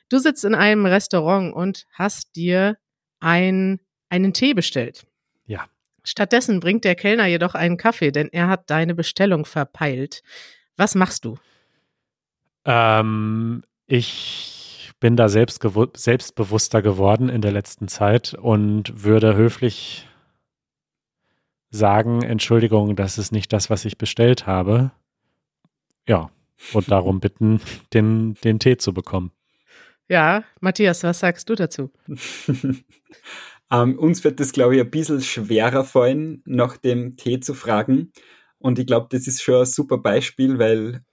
Du 0.09 0.19
sitzt 0.19 0.45
in 0.45 0.53
einem 0.53 0.85
Restaurant 0.85 1.55
und 1.55 1.85
hast 1.91 2.35
dir 2.35 2.77
ein, 3.23 3.79
einen 4.09 4.33
Tee 4.33 4.53
bestellt. 4.53 5.05
Ja. 5.45 5.65
Stattdessen 6.03 6.59
bringt 6.59 6.83
der 6.83 6.95
Kellner 6.95 7.25
jedoch 7.25 7.55
einen 7.55 7.77
Kaffee, 7.77 8.11
denn 8.11 8.29
er 8.31 8.47
hat 8.49 8.69
deine 8.69 8.93
Bestellung 8.93 9.45
verpeilt. 9.45 10.21
Was 10.75 10.95
machst 10.95 11.25
du? 11.25 11.37
Ähm, 12.65 13.63
ich 13.87 14.91
bin 14.99 15.15
da 15.15 15.29
selbst 15.29 15.61
selbstbewusster 15.95 16.81
geworden 16.81 17.29
in 17.29 17.41
der 17.41 17.51
letzten 17.51 17.87
Zeit 17.87 18.33
und 18.33 19.03
würde 19.03 19.35
höflich 19.35 20.07
sagen, 21.71 22.21
Entschuldigung, 22.21 22.95
das 22.95 23.17
ist 23.17 23.31
nicht 23.31 23.51
das, 23.51 23.69
was 23.69 23.83
ich 23.85 23.97
bestellt 23.97 24.45
habe. 24.45 24.91
Ja, 26.07 26.29
und 26.73 26.89
darum 26.91 27.19
bitten, 27.19 27.59
den, 27.93 28.35
den 28.43 28.59
Tee 28.59 28.77
zu 28.77 28.93
bekommen. 28.93 29.31
Ja, 30.09 30.43
Matthias, 30.59 31.03
was 31.03 31.19
sagst 31.19 31.49
du 31.49 31.55
dazu? 31.55 31.91
Ähm, 33.71 33.97
uns 33.97 34.23
wird 34.23 34.39
das, 34.39 34.51
glaube 34.51 34.75
ich, 34.75 34.81
ein 34.81 34.91
bisschen 34.91 35.19
schwerer 35.21 35.83
fallen, 35.83 36.43
nach 36.45 36.77
dem 36.77 37.17
Tee 37.17 37.39
zu 37.39 37.55
fragen. 37.55 38.11
Und 38.59 38.77
ich 38.77 38.85
glaube, 38.85 39.07
das 39.09 39.25
ist 39.25 39.41
schon 39.41 39.61
ein 39.61 39.65
super 39.65 39.97
Beispiel, 39.97 40.59
weil, 40.59 41.03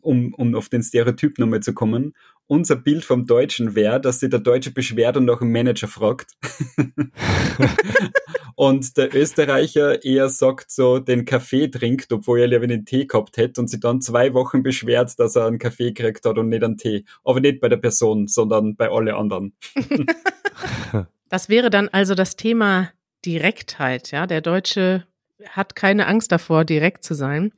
um, 0.00 0.32
um 0.34 0.54
auf 0.54 0.70
den 0.70 0.82
Stereotyp 0.82 1.38
nochmal 1.38 1.60
zu 1.60 1.74
kommen, 1.74 2.14
unser 2.52 2.76
Bild 2.76 3.02
vom 3.02 3.24
Deutschen 3.24 3.74
wäre, 3.74 3.98
dass 3.98 4.20
sich 4.20 4.28
der 4.28 4.40
Deutsche 4.40 4.72
beschwert 4.72 5.16
und 5.16 5.24
nach 5.24 5.38
dem 5.38 5.52
Manager 5.52 5.88
fragt. 5.88 6.32
und 8.56 8.94
der 8.98 9.14
Österreicher 9.14 10.04
eher 10.04 10.28
sagt 10.28 10.70
so, 10.70 10.98
den 10.98 11.24
Kaffee 11.24 11.68
trinkt, 11.68 12.12
obwohl 12.12 12.40
er 12.40 12.48
lieber 12.48 12.66
den 12.66 12.84
Tee 12.84 13.06
gehabt 13.06 13.38
hätte 13.38 13.58
und 13.58 13.68
sich 13.68 13.80
dann 13.80 14.02
zwei 14.02 14.34
Wochen 14.34 14.62
beschwert, 14.62 15.18
dass 15.18 15.34
er 15.34 15.46
einen 15.46 15.58
Kaffee 15.58 15.92
gekriegt 15.92 16.26
hat 16.26 16.36
und 16.36 16.50
nicht 16.50 16.62
einen 16.62 16.76
Tee. 16.76 17.06
Aber 17.24 17.40
nicht 17.40 17.58
bei 17.58 17.70
der 17.70 17.78
Person, 17.78 18.28
sondern 18.28 18.76
bei 18.76 18.90
alle 18.90 19.16
anderen. 19.16 19.54
Das 21.30 21.48
wäre 21.48 21.70
dann 21.70 21.88
also 21.88 22.14
das 22.14 22.36
Thema 22.36 22.90
Direktheit. 23.24 24.10
Ja, 24.10 24.26
der 24.26 24.42
Deutsche 24.42 25.06
hat 25.48 25.74
keine 25.74 26.06
Angst 26.06 26.30
davor, 26.30 26.66
direkt 26.66 27.04
zu 27.04 27.14
sein. 27.14 27.52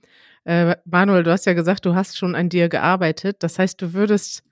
Äh, 0.44 0.76
Manuel, 0.84 1.24
du 1.24 1.32
hast 1.32 1.44
ja 1.44 1.54
gesagt, 1.54 1.84
du 1.84 1.96
hast 1.96 2.16
schon 2.16 2.36
an 2.36 2.48
dir 2.48 2.68
gearbeitet. 2.68 3.38
Das 3.40 3.58
heißt, 3.58 3.82
du 3.82 3.92
würdest 3.92 4.44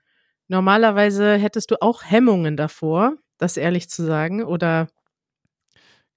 normalerweise 0.47 1.35
hättest 1.35 1.71
du 1.71 1.81
auch 1.81 2.03
Hemmungen 2.03 2.57
davor, 2.57 3.13
das 3.37 3.57
ehrlich 3.57 3.89
zu 3.89 4.03
sagen, 4.03 4.43
oder? 4.43 4.87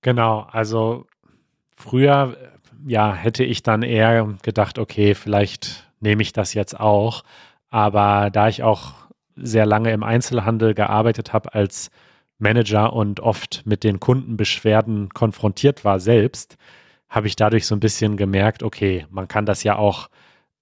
Genau, 0.02 0.46
also 0.50 1.06
früher, 1.76 2.36
ja, 2.86 3.12
hätte 3.14 3.44
ich 3.44 3.62
dann 3.62 3.82
eher 3.82 4.34
gedacht, 4.42 4.78
okay, 4.78 5.14
vielleicht 5.14 5.90
nehme 6.00 6.22
ich 6.22 6.32
das 6.32 6.54
jetzt 6.54 6.78
auch. 6.78 7.22
Aber 7.68 8.30
da 8.30 8.48
ich 8.48 8.62
auch 8.62 8.94
sehr 9.34 9.66
lange 9.66 9.90
im 9.92 10.02
Einzelhandel 10.02 10.74
gearbeitet 10.74 11.32
habe 11.32 11.54
als 11.54 11.90
Manager 12.38 12.92
und 12.92 13.20
oft 13.20 13.62
mit 13.66 13.84
den 13.84 14.00
Kundenbeschwerden 14.00 15.10
konfrontiert 15.10 15.84
war 15.84 16.00
selbst, 16.00 16.56
habe 17.08 17.26
ich 17.26 17.36
dadurch 17.36 17.66
so 17.66 17.74
ein 17.74 17.80
bisschen 17.80 18.16
gemerkt, 18.16 18.62
okay, 18.62 19.06
man 19.10 19.28
kann 19.28 19.46
das 19.46 19.62
ja 19.62 19.76
auch, 19.76 20.08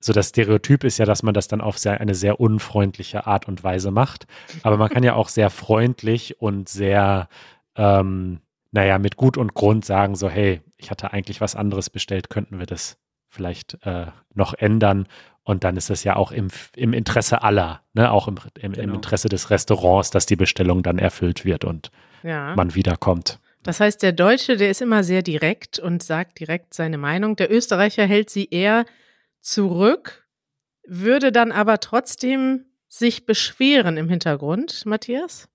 so 0.04 0.12
das 0.12 0.28
Stereotyp 0.28 0.84
ist 0.84 0.98
ja, 0.98 1.06
dass 1.06 1.22
man 1.22 1.32
das 1.32 1.48
dann 1.48 1.62
auf 1.62 1.78
sehr, 1.78 2.00
eine 2.00 2.14
sehr 2.14 2.38
unfreundliche 2.38 3.26
Art 3.26 3.48
und 3.48 3.64
Weise 3.64 3.90
macht. 3.90 4.26
Aber 4.62 4.76
man 4.76 4.90
kann 4.90 5.02
ja 5.02 5.14
auch 5.14 5.30
sehr 5.30 5.48
freundlich 5.48 6.40
und 6.42 6.68
sehr, 6.68 7.28
ähm, 7.74 8.40
naja, 8.70 8.98
mit 8.98 9.16
Gut 9.16 9.38
und 9.38 9.54
Grund 9.54 9.84
sagen, 9.84 10.14
so, 10.14 10.28
hey, 10.28 10.60
ich 10.76 10.90
hatte 10.90 11.12
eigentlich 11.12 11.40
was 11.40 11.56
anderes 11.56 11.88
bestellt, 11.88 12.28
könnten 12.28 12.58
wir 12.58 12.66
das 12.66 12.98
vielleicht 13.30 13.78
äh, 13.86 14.08
noch 14.34 14.52
ändern 14.52 15.08
und 15.42 15.64
dann 15.64 15.76
ist 15.76 15.88
es 15.88 16.04
ja 16.04 16.16
auch 16.16 16.32
im, 16.32 16.48
im 16.76 16.92
Interesse 16.92 17.42
aller, 17.42 17.80
ne? 17.94 18.10
auch 18.10 18.28
im, 18.28 18.36
im, 18.60 18.72
genau. 18.72 18.84
im, 18.84 18.94
Interesse 18.96 19.30
des 19.30 19.50
Restaurants, 19.50 20.10
dass 20.10 20.26
die 20.26 20.36
Bestellung 20.36 20.82
dann 20.82 20.98
erfüllt 20.98 21.46
wird 21.46 21.64
und 21.64 21.90
ja. 22.22 22.54
man 22.54 22.74
wiederkommt. 22.74 23.38
Das 23.62 23.80
heißt, 23.80 24.02
der 24.02 24.12
Deutsche, 24.12 24.58
der 24.58 24.68
ist 24.68 24.82
immer 24.82 25.02
sehr 25.02 25.22
direkt 25.22 25.78
und 25.78 26.02
sagt 26.02 26.40
direkt 26.40 26.74
seine 26.74 26.98
Meinung. 26.98 27.36
Der 27.36 27.50
Österreicher 27.50 28.04
hält 28.04 28.28
sie 28.28 28.48
eher 28.50 28.84
zurück, 29.44 30.26
würde 30.86 31.32
dann 31.32 31.52
aber 31.52 31.80
trotzdem 31.80 32.66
sich 32.88 33.26
beschweren 33.26 33.96
im 33.96 34.08
Hintergrund, 34.08 34.84
Matthias? 34.86 35.48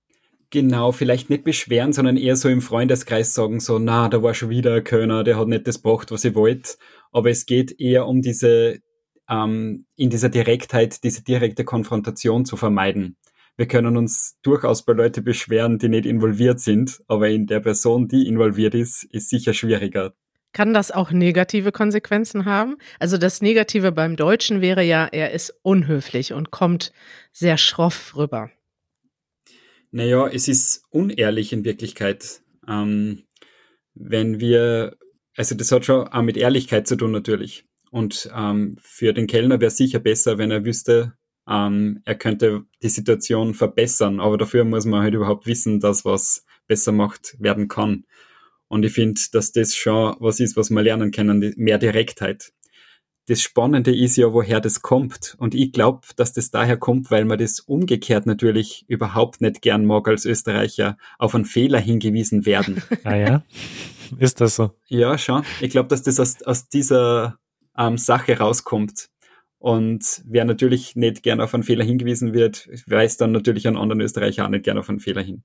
Genau, 0.50 0.90
vielleicht 0.90 1.30
nicht 1.30 1.44
beschweren, 1.44 1.92
sondern 1.92 2.16
eher 2.16 2.34
so 2.34 2.48
im 2.48 2.60
Freundeskreis 2.60 3.34
sagen, 3.34 3.60
so, 3.60 3.78
na, 3.78 4.08
da 4.08 4.22
war 4.22 4.34
schon 4.34 4.50
wieder 4.50 4.74
ein 4.74 4.84
Kölner, 4.84 5.22
der 5.22 5.38
hat 5.38 5.46
nicht 5.46 5.66
das 5.66 5.82
gebracht, 5.82 6.10
was 6.10 6.24
ich 6.24 6.34
wollte. 6.34 6.76
Aber 7.12 7.30
es 7.30 7.46
geht 7.46 7.80
eher 7.80 8.06
um 8.06 8.20
diese 8.20 8.80
ähm, 9.30 9.86
in 9.96 10.10
dieser 10.10 10.28
Direktheit, 10.28 11.04
diese 11.04 11.22
direkte 11.22 11.64
Konfrontation 11.64 12.44
zu 12.44 12.56
vermeiden. 12.56 13.16
Wir 13.56 13.66
können 13.66 13.96
uns 13.96 14.38
durchaus 14.42 14.84
bei 14.84 14.92
Leuten 14.92 15.22
beschweren, 15.22 15.78
die 15.78 15.88
nicht 15.88 16.06
involviert 16.06 16.60
sind, 16.60 16.98
aber 17.06 17.28
in 17.28 17.46
der 17.46 17.60
Person, 17.60 18.08
die 18.08 18.26
involviert 18.26 18.74
ist, 18.74 19.04
ist 19.04 19.28
sicher 19.28 19.54
schwieriger. 19.54 20.14
Kann 20.52 20.74
das 20.74 20.90
auch 20.90 21.12
negative 21.12 21.70
Konsequenzen 21.70 22.44
haben? 22.44 22.76
Also 22.98 23.18
das 23.18 23.40
Negative 23.40 23.92
beim 23.92 24.16
Deutschen 24.16 24.60
wäre 24.60 24.82
ja, 24.82 25.06
er 25.06 25.30
ist 25.32 25.54
unhöflich 25.62 26.32
und 26.32 26.50
kommt 26.50 26.92
sehr 27.32 27.56
schroff 27.56 28.16
rüber. 28.16 28.50
Naja, 29.92 30.28
es 30.28 30.48
ist 30.48 30.84
unehrlich 30.90 31.52
in 31.52 31.64
Wirklichkeit. 31.64 32.42
Ähm, 32.66 33.24
wenn 33.94 34.40
wir, 34.40 34.96
also 35.36 35.54
das 35.54 35.72
hat 35.72 35.84
schon 35.84 36.08
auch 36.08 36.22
mit 36.22 36.36
Ehrlichkeit 36.36 36.86
zu 36.86 36.96
tun 36.96 37.12
natürlich. 37.12 37.64
Und 37.90 38.30
ähm, 38.34 38.76
für 38.80 39.12
den 39.12 39.26
Kellner 39.26 39.60
wäre 39.60 39.68
es 39.68 39.76
sicher 39.76 39.98
besser, 39.98 40.38
wenn 40.38 40.50
er 40.50 40.64
wüsste, 40.64 41.14
ähm, 41.48 42.02
er 42.04 42.14
könnte 42.14 42.64
die 42.82 42.88
Situation 42.88 43.54
verbessern. 43.54 44.20
Aber 44.20 44.38
dafür 44.38 44.64
muss 44.64 44.84
man 44.84 45.02
halt 45.02 45.14
überhaupt 45.14 45.46
wissen, 45.46 45.80
dass 45.80 46.04
was 46.04 46.44
besser 46.66 46.92
gemacht 46.92 47.36
werden 47.40 47.66
kann. 47.66 48.04
Und 48.70 48.84
ich 48.84 48.92
finde, 48.92 49.20
dass 49.32 49.50
das 49.50 49.74
schon 49.74 50.14
was 50.20 50.38
ist, 50.38 50.56
was 50.56 50.70
wir 50.70 50.80
lernen 50.80 51.10
können, 51.10 51.52
mehr 51.56 51.76
Direktheit. 51.76 52.52
Das 53.26 53.42
Spannende 53.42 53.94
ist 53.94 54.16
ja, 54.16 54.32
woher 54.32 54.60
das 54.60 54.80
kommt. 54.80 55.34
Und 55.38 55.56
ich 55.56 55.72
glaube, 55.72 56.06
dass 56.14 56.32
das 56.32 56.52
daher 56.52 56.76
kommt, 56.76 57.10
weil 57.10 57.24
man 57.24 57.36
das 57.36 57.58
umgekehrt 57.58 58.26
natürlich 58.26 58.84
überhaupt 58.86 59.40
nicht 59.40 59.60
gern 59.60 59.84
mag 59.84 60.06
als 60.06 60.24
Österreicher, 60.24 60.96
auf 61.18 61.34
einen 61.34 61.46
Fehler 61.46 61.80
hingewiesen 61.80 62.46
werden. 62.46 62.80
Ah 63.04 63.16
ja? 63.16 63.42
Ist 64.18 64.40
das 64.40 64.54
so? 64.54 64.70
Ja, 64.86 65.18
schon. 65.18 65.42
Ich 65.60 65.70
glaube, 65.70 65.88
dass 65.88 66.02
das 66.02 66.20
aus, 66.20 66.40
aus 66.42 66.68
dieser 66.68 67.38
ähm, 67.76 67.98
Sache 67.98 68.38
rauskommt. 68.38 69.08
Und 69.58 70.22
wer 70.24 70.44
natürlich 70.44 70.94
nicht 70.94 71.24
gern 71.24 71.40
auf 71.40 71.54
einen 71.54 71.64
Fehler 71.64 71.84
hingewiesen 71.84 72.34
wird, 72.34 72.68
weist 72.86 73.20
dann 73.20 73.32
natürlich 73.32 73.66
an 73.66 73.76
anderen 73.76 74.00
Österreicher 74.00 74.44
auch 74.44 74.48
nicht 74.48 74.64
gern 74.64 74.78
auf 74.78 74.88
einen 74.88 75.00
Fehler 75.00 75.22
hin. 75.22 75.42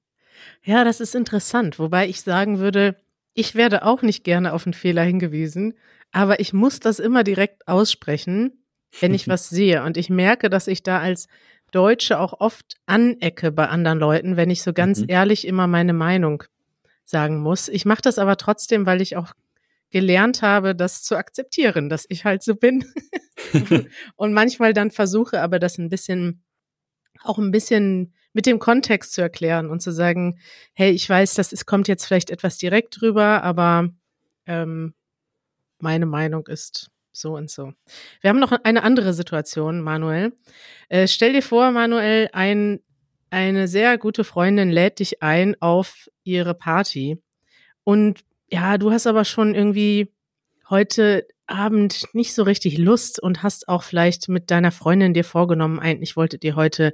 Ja, 0.63 0.83
das 0.83 0.99
ist 0.99 1.15
interessant. 1.15 1.79
Wobei 1.79 2.07
ich 2.07 2.21
sagen 2.21 2.59
würde, 2.59 2.95
ich 3.35 3.53
werde 3.53 3.83
auch 3.83 4.01
nicht 4.01 4.23
gerne 4.23 4.53
auf 4.53 4.65
einen 4.65 4.73
Fehler 4.73 5.03
hingewiesen, 5.03 5.75
aber 6.11 6.39
ich 6.39 6.53
muss 6.53 6.79
das 6.79 6.99
immer 6.99 7.23
direkt 7.23 7.67
aussprechen, 7.67 8.63
wenn 8.99 9.13
ich 9.13 9.27
was 9.27 9.49
sehe. 9.49 9.83
Und 9.83 9.97
ich 9.97 10.09
merke, 10.09 10.49
dass 10.49 10.67
ich 10.67 10.81
da 10.81 10.99
als 10.99 11.27
Deutsche 11.71 12.19
auch 12.19 12.39
oft 12.39 12.77
anecke 12.85 13.51
bei 13.51 13.67
anderen 13.67 13.99
Leuten, 13.99 14.37
wenn 14.37 14.49
ich 14.49 14.63
so 14.63 14.71
ganz 14.71 15.01
mhm. 15.01 15.09
ehrlich 15.09 15.45
immer 15.45 15.67
meine 15.67 15.93
Meinung 15.93 16.43
sagen 17.03 17.39
muss. 17.39 17.67
Ich 17.67 17.85
mache 17.85 18.01
das 18.01 18.17
aber 18.17 18.37
trotzdem, 18.37 18.85
weil 18.85 19.01
ich 19.01 19.17
auch 19.17 19.33
gelernt 19.91 20.41
habe, 20.41 20.73
das 20.73 21.03
zu 21.03 21.15
akzeptieren, 21.17 21.89
dass 21.89 22.05
ich 22.07 22.25
halt 22.25 22.41
so 22.41 22.55
bin. 22.55 22.85
und 24.15 24.33
manchmal 24.33 24.73
dann 24.73 24.91
versuche, 24.91 25.41
aber 25.41 25.59
das 25.59 25.77
ein 25.77 25.89
bisschen, 25.89 26.41
auch 27.23 27.37
ein 27.37 27.51
bisschen 27.51 28.13
mit 28.35 28.45
dem 28.45 28.59
Kontext 28.59 29.13
zu 29.13 29.21
erklären 29.21 29.69
und 29.69 29.79
zu 29.79 29.91
sagen, 29.91 30.39
hey, 30.73 30.91
ich 30.91 31.09
weiß, 31.09 31.35
das 31.35 31.53
ist, 31.53 31.65
kommt 31.65 31.87
jetzt 31.87 32.05
vielleicht 32.05 32.29
etwas 32.29 32.57
direkt 32.57 32.99
drüber, 32.99 33.41
aber 33.43 33.89
ähm, 34.45 34.93
meine 35.79 36.05
Meinung 36.05 36.45
ist 36.47 36.91
so 37.13 37.33
und 37.33 37.49
so. 37.49 37.71
Wir 38.19 38.29
haben 38.29 38.39
noch 38.39 38.51
eine 38.51 38.83
andere 38.83 39.13
Situation, 39.13 39.79
Manuel. 39.79 40.33
Äh, 40.89 41.07
stell 41.07 41.31
dir 41.31 41.41
vor, 41.41 41.71
Manuel, 41.71 42.29
ein, 42.33 42.81
eine 43.29 43.69
sehr 43.69 43.97
gute 43.97 44.25
Freundin 44.25 44.69
lädt 44.69 44.99
dich 44.99 45.23
ein 45.23 45.55
auf 45.61 46.09
ihre 46.25 46.55
Party. 46.55 47.23
Und 47.85 48.19
ja, 48.51 48.77
du 48.77 48.91
hast 48.91 49.07
aber 49.07 49.23
schon 49.23 49.55
irgendwie 49.55 50.11
heute 50.69 51.27
Abend 51.47 52.05
nicht 52.13 52.33
so 52.33 52.43
richtig 52.43 52.77
Lust 52.77 53.21
und 53.21 53.43
hast 53.43 53.67
auch 53.67 53.83
vielleicht 53.83 54.29
mit 54.29 54.49
deiner 54.49 54.71
Freundin 54.71 55.13
dir 55.13 55.23
vorgenommen, 55.23 55.79
eigentlich 55.79 56.17
wolltet 56.17 56.43
ihr 56.43 56.55
heute 56.55 56.93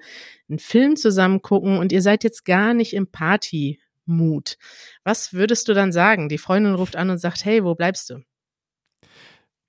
einen 0.49 0.59
Film 0.59 0.95
zusammen 0.95 1.41
gucken 1.41 1.77
und 1.77 1.91
ihr 1.91 2.01
seid 2.01 2.23
jetzt 2.23 2.43
gar 2.43 2.73
nicht 2.73 2.93
im 2.93 3.07
Party-Mut. 3.07 4.57
Was 5.03 5.33
würdest 5.33 5.69
du 5.69 5.73
dann 5.73 5.91
sagen? 5.91 6.27
Die 6.27 6.37
Freundin 6.37 6.75
ruft 6.75 6.95
an 6.95 7.09
und 7.09 7.17
sagt, 7.17 7.45
hey, 7.45 7.63
wo 7.63 7.75
bleibst 7.75 8.09
du? 8.09 8.23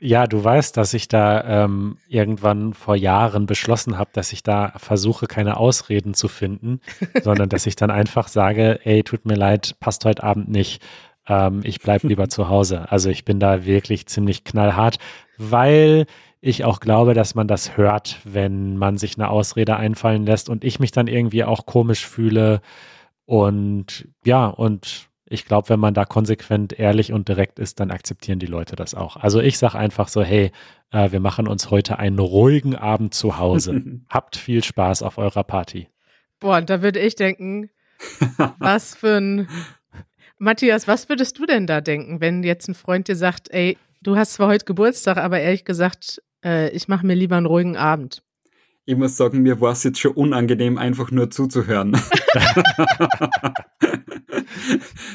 Ja, 0.04 0.26
du 0.26 0.42
weißt, 0.42 0.76
dass 0.76 0.94
ich 0.94 1.06
da 1.06 1.64
ähm, 1.64 1.96
irgendwann 2.08 2.74
vor 2.74 2.96
Jahren 2.96 3.46
beschlossen 3.46 3.98
habe, 3.98 4.10
dass 4.12 4.32
ich 4.32 4.42
da 4.42 4.72
versuche, 4.76 5.28
keine 5.28 5.58
Ausreden 5.58 6.14
zu 6.14 6.26
finden, 6.26 6.80
sondern 7.22 7.48
dass 7.48 7.66
ich 7.66 7.76
dann 7.76 7.92
einfach 7.92 8.26
sage, 8.26 8.80
ey, 8.82 9.04
tut 9.04 9.26
mir 9.26 9.36
leid, 9.36 9.76
passt 9.78 10.04
heute 10.04 10.24
Abend 10.24 10.48
nicht. 10.48 10.82
Ähm, 11.28 11.60
ich 11.64 11.80
bleibe 11.80 12.08
lieber 12.08 12.28
zu 12.28 12.48
Hause. 12.48 12.90
Also 12.90 13.10
ich 13.10 13.24
bin 13.24 13.40
da 13.40 13.64
wirklich 13.64 14.06
ziemlich 14.06 14.44
knallhart, 14.44 14.98
weil 15.38 16.06
ich 16.40 16.64
auch 16.64 16.80
glaube, 16.80 17.14
dass 17.14 17.34
man 17.34 17.46
das 17.46 17.76
hört, 17.76 18.20
wenn 18.24 18.76
man 18.76 18.98
sich 18.98 19.16
eine 19.16 19.28
Ausrede 19.28 19.76
einfallen 19.76 20.26
lässt 20.26 20.48
und 20.48 20.64
ich 20.64 20.80
mich 20.80 20.90
dann 20.90 21.06
irgendwie 21.06 21.44
auch 21.44 21.66
komisch 21.66 22.04
fühle. 22.04 22.60
Und 23.26 24.08
ja, 24.24 24.46
und 24.46 25.08
ich 25.24 25.46
glaube, 25.46 25.68
wenn 25.70 25.80
man 25.80 25.94
da 25.94 26.04
konsequent 26.04 26.78
ehrlich 26.78 27.12
und 27.12 27.28
direkt 27.28 27.58
ist, 27.58 27.80
dann 27.80 27.90
akzeptieren 27.90 28.38
die 28.38 28.46
Leute 28.46 28.76
das 28.76 28.94
auch. 28.94 29.16
Also 29.16 29.40
ich 29.40 29.56
sage 29.56 29.78
einfach 29.78 30.08
so, 30.08 30.22
hey, 30.22 30.50
äh, 30.90 31.12
wir 31.12 31.20
machen 31.20 31.48
uns 31.48 31.70
heute 31.70 31.98
einen 31.98 32.18
ruhigen 32.18 32.74
Abend 32.74 33.14
zu 33.14 33.38
Hause. 33.38 33.82
Habt 34.10 34.36
viel 34.36 34.62
Spaß 34.62 35.02
auf 35.02 35.18
eurer 35.18 35.44
Party. 35.44 35.88
Boah, 36.40 36.60
da 36.60 36.82
würde 36.82 36.98
ich 36.98 37.14
denken, 37.14 37.70
was 38.58 38.96
für 38.96 39.16
ein 39.16 39.48
Matthias, 40.42 40.88
was 40.88 41.08
würdest 41.08 41.38
du 41.38 41.46
denn 41.46 41.68
da 41.68 41.80
denken, 41.80 42.20
wenn 42.20 42.42
jetzt 42.42 42.66
ein 42.68 42.74
Freund 42.74 43.06
dir 43.06 43.14
sagt, 43.14 43.52
ey, 43.52 43.78
du 44.02 44.16
hast 44.16 44.32
zwar 44.32 44.48
heute 44.48 44.64
Geburtstag, 44.64 45.16
aber 45.16 45.38
ehrlich 45.38 45.64
gesagt, 45.64 46.20
äh, 46.44 46.68
ich 46.70 46.88
mache 46.88 47.06
mir 47.06 47.14
lieber 47.14 47.36
einen 47.36 47.46
ruhigen 47.46 47.76
Abend? 47.76 48.24
Ich 48.84 48.96
muss 48.96 49.16
sagen, 49.16 49.42
mir 49.42 49.60
war 49.60 49.70
es 49.70 49.84
jetzt 49.84 50.00
schon 50.00 50.14
unangenehm, 50.14 50.78
einfach 50.78 51.12
nur 51.12 51.30
zuzuhören. 51.30 51.96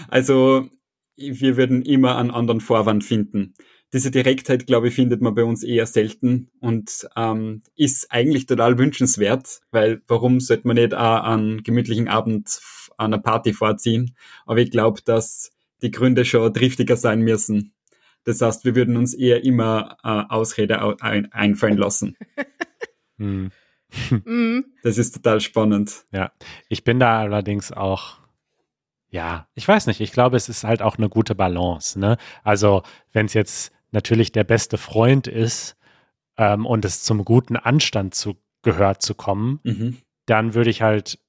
also, 0.08 0.70
wir 1.18 1.58
würden 1.58 1.82
immer 1.82 2.18
einen 2.18 2.32
anderen 2.32 2.62
Vorwand 2.62 3.04
finden. 3.04 3.54
Diese 3.92 4.12
Direktheit, 4.12 4.66
glaube 4.66 4.88
ich, 4.88 4.96
findet 4.96 5.22
man 5.22 5.36
bei 5.36 5.44
uns 5.44 5.62
eher 5.62 5.88
selten 5.88 6.52
und 6.62 7.06
ähm, 7.18 7.64
ist 7.76 8.14
eigentlich 8.14 8.46
total 8.46 8.78
wünschenswert, 8.78 9.60
weil 9.72 10.02
warum 10.08 10.40
sollte 10.40 10.68
man 10.70 10.76
nicht 10.78 10.94
auch 10.94 11.24
einen 11.24 11.64
gemütlichen 11.64 12.08
Abend 12.08 12.48
an 12.98 13.14
einer 13.14 13.22
Party 13.22 13.54
vorziehen? 13.54 14.16
Aber 14.46 14.60
ich 14.60 14.72
glaube, 14.72 15.02
dass 15.04 15.52
die 15.82 15.92
Gründe 15.92 16.26
schon 16.26 16.54
triftiger 16.54 16.98
sein 16.98 17.22
müssen. 17.22 17.74
Das 18.24 18.42
heißt, 18.42 18.66
wir 18.66 18.76
würden 18.76 18.98
uns 18.98 19.14
eher 19.14 19.44
immer 19.44 19.98
äh, 20.04 20.24
Ausrede 20.34 21.02
ein 21.02 21.32
einfallen 21.32 21.78
lassen. 21.78 22.18
hm. 23.18 23.52
Mhm. 24.26 24.66
Das 24.84 24.98
ist 24.98 25.16
total 25.16 25.42
spannend. 25.42 26.06
Ja, 26.12 26.32
ich 26.70 26.84
bin 26.84 27.00
da 27.00 27.20
allerdings 27.20 27.72
auch, 27.72 28.18
ja, 29.10 29.48
ich 29.56 29.68
weiß 29.68 29.88
nicht, 29.88 30.02
ich 30.02 30.12
glaube, 30.12 30.38
es 30.38 30.50
ist 30.50 30.64
halt 30.64 30.82
auch 30.82 30.98
eine 30.98 31.10
gute 31.10 31.36
Balance. 31.36 32.00
Ne? 32.00 32.18
Also, 32.44 32.84
wenn 33.14 33.28
es 33.28 33.34
jetzt 33.34 33.72
natürlich 33.92 34.32
der 34.32 34.44
beste 34.44 34.78
Freund 34.78 35.28
ist 35.28 35.78
ähm, 36.38 36.66
und 36.66 36.86
es 36.86 37.04
zum 37.04 37.24
guten 37.24 37.56
Anstand 37.56 38.14
zu, 38.16 38.36
gehört 38.62 39.02
zu 39.02 39.16
kommen, 39.16 39.60
mhm. 39.64 39.98
dann 40.26 40.54
würde 40.54 40.70
ich 40.70 40.82
halt 40.82 41.20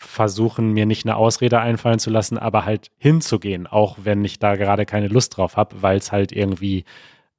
versuchen, 0.00 0.72
mir 0.72 0.86
nicht 0.86 1.06
eine 1.06 1.16
Ausrede 1.16 1.60
einfallen 1.60 1.98
zu 1.98 2.10
lassen, 2.10 2.38
aber 2.38 2.64
halt 2.64 2.90
hinzugehen, 2.96 3.66
auch 3.66 3.98
wenn 4.02 4.24
ich 4.24 4.38
da 4.38 4.56
gerade 4.56 4.86
keine 4.86 5.08
Lust 5.08 5.36
drauf 5.36 5.56
habe, 5.56 5.82
weil 5.82 5.98
es 5.98 6.10
halt 6.10 6.32
irgendwie 6.32 6.84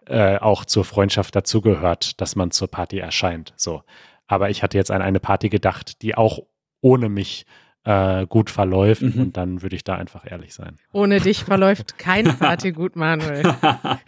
äh, 0.06 0.38
auch 0.38 0.66
zur 0.66 0.86
Freundschaft 0.86 1.36
dazugehört, 1.36 2.22
dass 2.22 2.36
man 2.36 2.52
zur 2.52 2.70
Party 2.70 3.00
erscheint. 3.00 3.54
So. 3.56 3.84
Aber 4.28 4.50
ich 4.50 4.64
hatte 4.64 4.78
jetzt 4.78 4.92
an 4.92 5.02
eine 5.02 5.20
Party 5.20 5.50
gedacht, 5.50 6.02
die 6.02 6.16
auch 6.16 6.40
ohne 6.82 7.10
mich 7.10 7.46
äh, 7.84 8.28
gut 8.28 8.50
verläuft 8.50 9.02
mhm. 9.02 9.22
und 9.22 9.38
dann 9.38 9.62
würde 9.62 9.76
ich 9.76 9.84
da 9.84 9.96
einfach 9.96 10.30
ehrlich 10.30 10.54
sein. 10.54 10.78
Ohne 10.94 11.20
dich 11.22 11.44
verläuft 11.44 11.98
keine 11.98 12.34
Party 12.34 12.72
gut, 12.72 12.96
Manuel. 12.96 13.44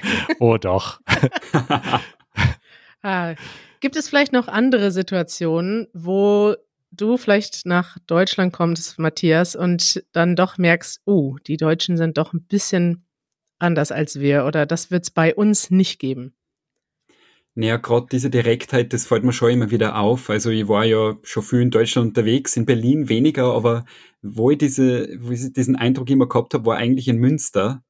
oh 0.39 0.57
doch. 0.57 1.01
ah, 3.01 3.33
gibt 3.79 3.95
es 3.95 4.09
vielleicht 4.09 4.33
noch 4.33 4.47
andere 4.47 4.91
Situationen, 4.91 5.87
wo 5.93 6.55
du 6.95 7.17
vielleicht 7.17 7.65
nach 7.65 7.97
Deutschland 8.07 8.53
kommst, 8.53 8.99
Matthias, 8.99 9.55
und 9.55 10.03
dann 10.11 10.35
doch 10.35 10.57
merkst, 10.57 11.01
oh, 11.05 11.37
die 11.47 11.57
Deutschen 11.57 11.97
sind 11.97 12.17
doch 12.17 12.33
ein 12.33 12.43
bisschen 12.43 13.05
anders 13.59 13.91
als 13.91 14.19
wir 14.19 14.45
oder 14.45 14.65
das 14.65 14.91
wird 14.91 15.03
es 15.03 15.11
bei 15.11 15.33
uns 15.33 15.71
nicht 15.71 15.99
geben? 15.99 16.35
Naja, 17.55 17.77
gerade 17.77 18.07
diese 18.11 18.31
Direktheit, 18.31 18.93
das 18.93 19.05
fällt 19.05 19.23
mir 19.23 19.31
schon 19.31 19.51
immer 19.51 19.69
wieder 19.69 19.97
auf. 19.97 20.29
Also 20.29 20.49
ich 20.49 20.67
war 20.67 20.85
ja 20.85 21.17
schon 21.21 21.43
viel 21.43 21.61
in 21.61 21.69
Deutschland 21.69 22.09
unterwegs, 22.09 22.57
in 22.57 22.65
Berlin 22.65 23.09
weniger, 23.09 23.53
aber 23.53 23.85
wo 24.23 24.49
ich, 24.49 24.57
diese, 24.57 25.07
wo 25.19 25.31
ich 25.31 25.53
diesen 25.53 25.75
Eindruck 25.75 26.09
immer 26.09 26.27
gehabt 26.27 26.55
habe, 26.55 26.65
war 26.65 26.77
eigentlich 26.77 27.07
in 27.07 27.17
Münster. 27.17 27.83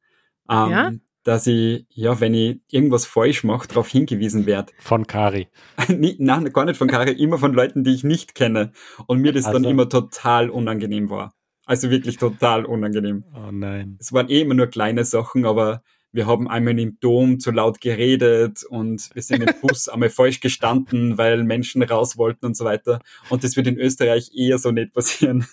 Ähm, 0.50 0.70
ja? 0.70 0.92
Dass 1.24 1.48
ich, 1.48 1.86
ja, 1.90 2.20
wenn 2.20 2.34
ich 2.34 2.60
irgendwas 2.70 3.06
falsch 3.06 3.44
mache, 3.44 3.68
darauf 3.68 3.88
hingewiesen 3.88 4.46
werde. 4.46 4.74
Von 4.80 5.08
Kari. 5.08 5.48
Nein, 5.88 6.52
gar 6.52 6.66
nicht 6.66 6.78
von 6.78 6.88
Kari, 6.88 7.12
immer 7.12 7.38
von 7.38 7.54
Leuten, 7.54 7.84
die 7.84 7.94
ich 7.94 8.04
nicht 8.04 8.36
kenne. 8.36 8.72
Und 9.08 9.20
mir 9.20 9.32
das 9.32 9.46
also. 9.46 9.60
dann 9.60 9.70
immer 9.70 9.88
total 9.88 10.50
unangenehm 10.50 11.10
war. 11.10 11.34
Also 11.66 11.90
wirklich 11.90 12.18
total 12.18 12.66
unangenehm. 12.66 13.24
Oh 13.34 13.52
nein. 13.52 13.98
Es 14.00 14.12
waren 14.12 14.30
eh 14.30 14.42
immer 14.42 14.54
nur 14.54 14.68
kleine 14.68 15.06
Sachen, 15.06 15.46
aber 15.46 15.82
wir 16.12 16.28
haben 16.28 16.48
einmal 16.48 16.78
im 16.78 17.00
Dom 17.00 17.40
zu 17.40 17.52
laut 17.52 17.82
geredet 17.82 18.64
und 18.64 19.10
wir 19.14 19.22
sind 19.22 19.42
im 19.42 19.56
Bus 19.62 19.90
einmal 19.90 20.10
falsch 20.10 20.42
gestanden, 20.42 21.18
weil 21.18 21.44
Menschen 21.44 21.82
raus 21.82 22.18
wollten 22.18 22.46
und 22.46 22.58
so 22.58 22.66
weiter. 22.66 23.00
Und 23.30 23.44
das 23.44 23.56
wird 23.56 23.68
in 23.68 23.80
Österreich 23.80 24.32
eher 24.36 24.60
so 24.60 24.72
nicht 24.72 24.94
passieren. 24.94 25.48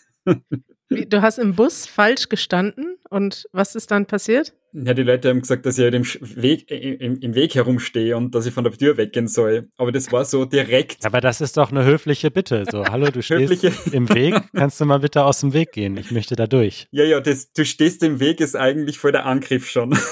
Du 0.90 1.22
hast 1.22 1.38
im 1.38 1.54
Bus 1.54 1.86
falsch 1.86 2.28
gestanden 2.28 2.96
und 3.10 3.46
was 3.52 3.74
ist 3.74 3.90
dann 3.90 4.06
passiert? 4.06 4.54
Ja, 4.72 4.94
die 4.94 5.02
Leute 5.02 5.28
haben 5.28 5.40
gesagt, 5.40 5.66
dass 5.66 5.78
ich 5.78 5.84
halt 5.84 5.94
im 5.94 6.04
Weg, 6.04 6.70
im, 6.70 7.18
im, 7.18 7.34
Weg 7.34 7.56
herumstehe 7.56 8.16
und 8.16 8.34
dass 8.36 8.46
ich 8.46 8.54
von 8.54 8.62
der 8.62 8.72
Tür 8.72 8.96
weggehen 8.96 9.26
soll. 9.26 9.68
Aber 9.76 9.90
das 9.90 10.12
war 10.12 10.24
so 10.24 10.44
direkt. 10.44 11.04
Aber 11.04 11.20
das 11.20 11.40
ist 11.40 11.56
doch 11.56 11.72
eine 11.72 11.84
höfliche 11.84 12.30
Bitte. 12.30 12.64
So, 12.70 12.84
hallo, 12.84 13.10
du 13.10 13.20
stehst 13.22 13.64
im 13.92 14.08
Weg. 14.10 14.36
Kannst 14.54 14.80
du 14.80 14.84
mal 14.84 15.00
bitte 15.00 15.24
aus 15.24 15.40
dem 15.40 15.52
Weg 15.52 15.72
gehen? 15.72 15.96
Ich 15.96 16.12
möchte 16.12 16.36
da 16.36 16.46
durch. 16.46 16.86
Ja, 16.92 17.02
ja, 17.02 17.20
das, 17.20 17.52
du 17.52 17.64
stehst 17.64 18.04
im 18.04 18.20
Weg 18.20 18.40
ist 18.40 18.54
eigentlich 18.54 18.98
voll 18.98 19.12
der 19.12 19.26
Angriff 19.26 19.68
schon. 19.68 19.98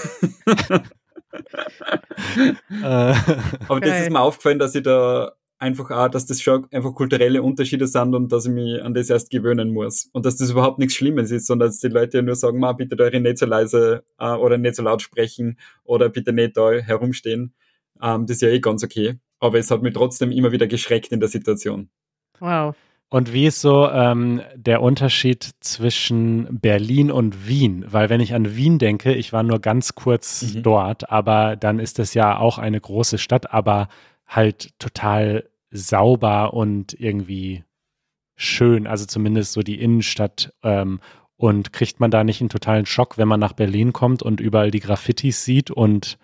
Äh. 2.83 3.15
Aber 3.69 3.81
das 3.81 4.03
ist 4.03 4.11
mir 4.11 4.21
aufgefallen, 4.21 4.59
dass 4.59 4.75
ich 4.75 4.83
da 4.83 5.33
einfach 5.59 5.90
auch, 5.90 6.09
dass 6.09 6.27
das 6.27 6.40
schon 6.40 6.66
einfach 6.71 6.94
kulturelle 6.94 7.42
Unterschiede 7.42 7.87
sind 7.87 8.14
und 8.14 8.33
dass 8.33 8.47
ich 8.47 8.53
mich 8.53 8.83
an 8.83 8.94
das 8.94 9.11
erst 9.11 9.31
gewöhnen 9.31 9.73
muss. 9.73 10.09
Und 10.12 10.25
dass 10.25 10.37
das 10.37 10.51
überhaupt 10.51 10.79
nichts 10.79 10.94
Schlimmes 10.94 11.31
ist, 11.31 11.47
sondern 11.47 11.68
dass 11.68 11.81
die 11.81 11.88
Leute 11.88 12.18
ja 12.18 12.23
nur 12.23 12.37
sagen, 12.37 12.59
ma, 12.59 12.73
bitte 12.73 12.97
eure 13.03 13.21
nicht 13.21 13.38
so 13.38 13.47
leise 13.47 14.05
äh, 14.18 14.33
oder 14.33 14.59
nicht 14.59 14.77
so 14.77 14.83
laut 14.83 15.03
sprechen 15.03 15.59
oder 15.85 16.09
bitte 16.09 16.33
nicht 16.33 16.57
da 16.57 16.71
herumstehen. 16.71 17.55
Ähm, 18.01 18.27
das 18.27 18.37
ist 18.37 18.42
ja 18.42 18.49
eh 18.49 18.61
ganz 18.61 18.85
okay. 18.85 19.18
Aber 19.40 19.59
es 19.59 19.71
hat 19.71 19.83
mich 19.83 19.94
trotzdem 19.94 20.33
immer 20.33 20.53
wieder 20.53 20.66
geschreckt 20.66 21.12
in 21.12 21.21
der 21.21 21.29
Situation. 21.29 21.90
Wow. 22.38 22.75
Und 23.11 23.33
wie 23.33 23.47
ist 23.47 23.62
so 23.62 23.88
ähm, 23.88 24.42
der 24.55 24.83
Unterschied 24.83 25.51
zwischen 25.61 26.61
Berlin 26.61 27.11
und 27.11 27.49
Wien? 27.49 27.87
Weil 27.88 28.11
wenn 28.11 28.21
ich 28.21 28.35
an 28.35 28.55
Wien 28.55 28.79
denke, 28.79 29.14
ich 29.14 29.33
war 29.33 29.42
nur 29.42 29.61
ganz 29.61 29.94
kurz 29.94 30.42
mhm. 30.55 30.62
dort, 30.62 31.11
aber 31.11 31.57
dann 31.57 31.79
ist 31.79 31.99
es 31.99 32.12
ja 32.12 32.38
auch 32.38 32.59
eine 32.59 32.81
große 32.81 33.16
Stadt, 33.16 33.51
aber 33.53 33.88
halt 34.29 34.79
total 34.79 35.49
sauber 35.71 36.55
und 36.55 36.95
irgendwie 36.99 37.64
schön, 38.37 38.87
also 38.87 39.05
zumindest 39.05 39.53
so 39.53 39.62
die 39.62 39.81
Innenstadt. 39.81 40.55
Ähm, 40.62 41.01
und 41.38 41.73
kriegt 41.73 42.01
man 42.01 42.11
da 42.11 42.25
nicht 42.25 42.41
einen 42.41 42.51
totalen 42.51 42.85
Schock, 42.85 43.17
wenn 43.17 43.29
man 43.29 43.38
nach 43.41 43.53
Berlin 43.53 43.93
kommt 43.93 44.23
und 44.23 44.41
überall 44.41 44.73
die 44.73 44.81
Graffitis 44.81 45.45
sieht 45.45 45.71
und, 45.71 46.19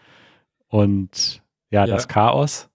und 0.67 1.41
ja, 1.71 1.87
ja. 1.87 1.87
das 1.87 2.09
Chaos? 2.09 2.69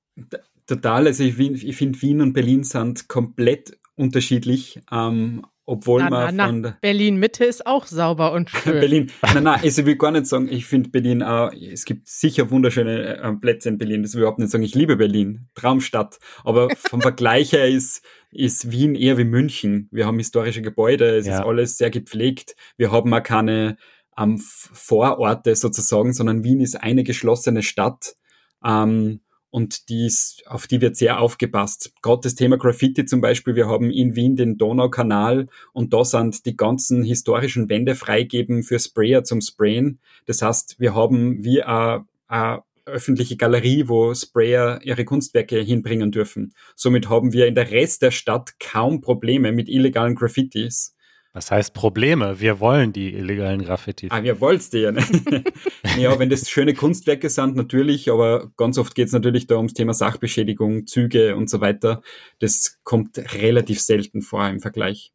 Total, 0.66 1.06
also 1.06 1.24
ich, 1.24 1.38
ich 1.38 1.76
finde 1.76 2.02
Wien 2.02 2.22
und 2.22 2.32
Berlin 2.32 2.64
sind 2.64 3.10
komplett 3.10 3.78
unterschiedlich. 3.96 4.80
Ähm, 4.90 5.46
obwohl 5.70 6.02
na, 6.02 6.10
man 6.10 6.36
na, 6.36 6.48
von 6.48 6.62
na, 6.62 6.78
Berlin 6.82 7.18
Mitte 7.18 7.46
ist 7.46 7.66
auch 7.66 7.86
sauber 7.86 8.34
und 8.34 8.50
schön. 8.64 8.80
Berlin, 8.80 9.12
nein, 9.22 9.44
nein, 9.44 9.60
also 9.64 9.82
ich 9.82 9.88
will 9.88 9.96
gar 9.96 10.12
nicht 10.12 10.28
sagen, 10.28 10.50
ich 10.52 10.66
finde 10.66 10.90
Berlin 10.90 11.24
auch, 11.24 11.52
es 11.54 11.86
gibt 11.86 12.08
sicher 12.08 12.50
wunderschöne 12.52 13.18
äh, 13.18 13.34
Plätze 13.34 13.70
in 13.70 13.78
Berlin, 13.78 14.04
das 14.04 14.14
will 14.14 14.20
ich 14.20 14.24
überhaupt 14.24 14.40
nicht 14.40 14.52
sagen, 14.52 14.64
ich 14.64 14.76
liebe 14.76 14.98
Berlin, 14.98 15.48
Traumstadt, 15.56 16.20
aber 16.44 16.70
vom 16.76 17.02
Vergleich 17.02 17.54
her 17.54 17.68
ist 17.68 18.04
ist 18.32 18.72
Wien 18.72 18.94
eher 18.94 19.18
wie 19.18 19.24
München. 19.24 19.90
Wir 19.92 20.06
haben 20.06 20.20
historische 20.20 20.62
Gebäude, 20.62 21.18
es 21.18 21.26
ja. 21.26 21.40
ist 21.40 21.46
alles 21.46 21.78
sehr 21.78 21.90
gepflegt. 21.90 22.56
Wir 22.78 22.92
haben 22.92 23.12
auch 23.12 23.24
keine 23.24 23.78
ähm, 24.18 24.38
Vororte 24.38 25.56
sozusagen, 25.56 26.14
sondern 26.14 26.44
Wien 26.44 26.62
ist 26.62 26.76
eine 26.76 27.04
geschlossene 27.04 27.64
Stadt. 27.64 28.16
Ähm, 28.64 29.22
und 29.52 29.90
die 29.90 30.06
ist, 30.06 30.44
auf 30.48 30.68
die 30.68 30.82
wird 30.82 30.96
sehr 30.96 31.20
aufgepasst. 31.20 31.92
Gerade 32.02 32.22
das 32.24 32.36
Thema 32.36 32.58
Graffiti 32.58 33.06
zum 33.06 33.22
Beispiel, 33.22 33.56
wir 33.56 33.68
haben 33.68 33.90
in 33.90 34.16
Wien 34.16 34.36
den 34.36 34.58
Donaukanal 34.58 35.48
und 35.74 35.94
da 35.94 36.04
sind 36.04 36.46
die 36.46 36.56
ganzen 36.56 37.04
historischen 37.04 37.70
Wände 37.70 37.96
freigeben 37.96 38.64
für 38.64 38.80
Sprayer 38.80 39.24
zum 39.24 39.42
Sprayen. 39.42 40.00
Das 40.26 40.42
heißt, 40.42 40.80
wir 40.80 40.94
haben 40.94 41.44
wie 41.44 41.64
eine, 41.64 42.06
eine 42.28 42.64
öffentliche 42.86 43.38
Galerie, 43.38 43.88
wo 43.88 44.14
Sprayer 44.14 44.80
ihre 44.84 45.06
Kunstwerke 45.06 45.60
hinbringen 45.60 46.12
dürfen. 46.12 46.54
Somit 46.76 47.10
haben 47.10 47.34
wir 47.34 47.48
in 47.48 47.56
der 47.56 47.72
Rest 47.72 48.02
der 48.02 48.12
Stadt 48.12 48.60
kaum 48.60 49.02
Probleme 49.02 49.52
mit 49.52 49.70
illegalen 49.70 50.16
Graffitis. 50.16 50.96
Was 51.32 51.52
heißt 51.52 51.76
Probleme? 51.76 52.40
Wir 52.40 52.60
wollen 52.60 52.92
die 52.92 53.14
illegalen 53.14 53.64
Graffitis. 53.64 54.10
Ah, 54.10 54.24
wir 54.24 54.42
wollt's 54.42 54.72
dir. 54.72 54.92
Ne? 54.92 55.04
ja, 55.98 56.18
wenn 56.18 56.30
das 56.30 56.50
schöne 56.50 56.74
Kunstwerke 56.74 57.30
sind, 57.30 57.56
natürlich, 57.56 58.10
aber 58.10 58.52
ganz 58.58 58.80
oft 58.80 58.96
geht's 58.96 59.12
natürlich 59.12 59.46
da 59.46 59.58
ums 59.58 59.76
Thema 59.76 59.94
Sachbeschädigung, 59.94 60.88
Züge 60.88 61.36
und 61.36 61.48
so 61.48 61.62
weiter. 61.62 62.02
Das 62.40 62.80
kommt 62.84 63.20
relativ 63.36 63.80
selten 63.80 64.24
vor 64.24 64.48
im 64.50 64.60
Vergleich. 64.60 65.14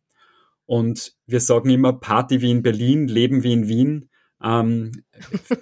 Und 0.67 1.15
wir 1.27 1.41
sagen 1.41 1.69
immer 1.71 1.93
Party 1.93 2.41
wie 2.41 2.51
in 2.53 2.63
Berlin, 2.63 3.09
Leben 3.09 3.43
wie 3.43 3.53
in 3.53 3.69
Wien. 3.69 4.11
Ähm, 4.43 4.93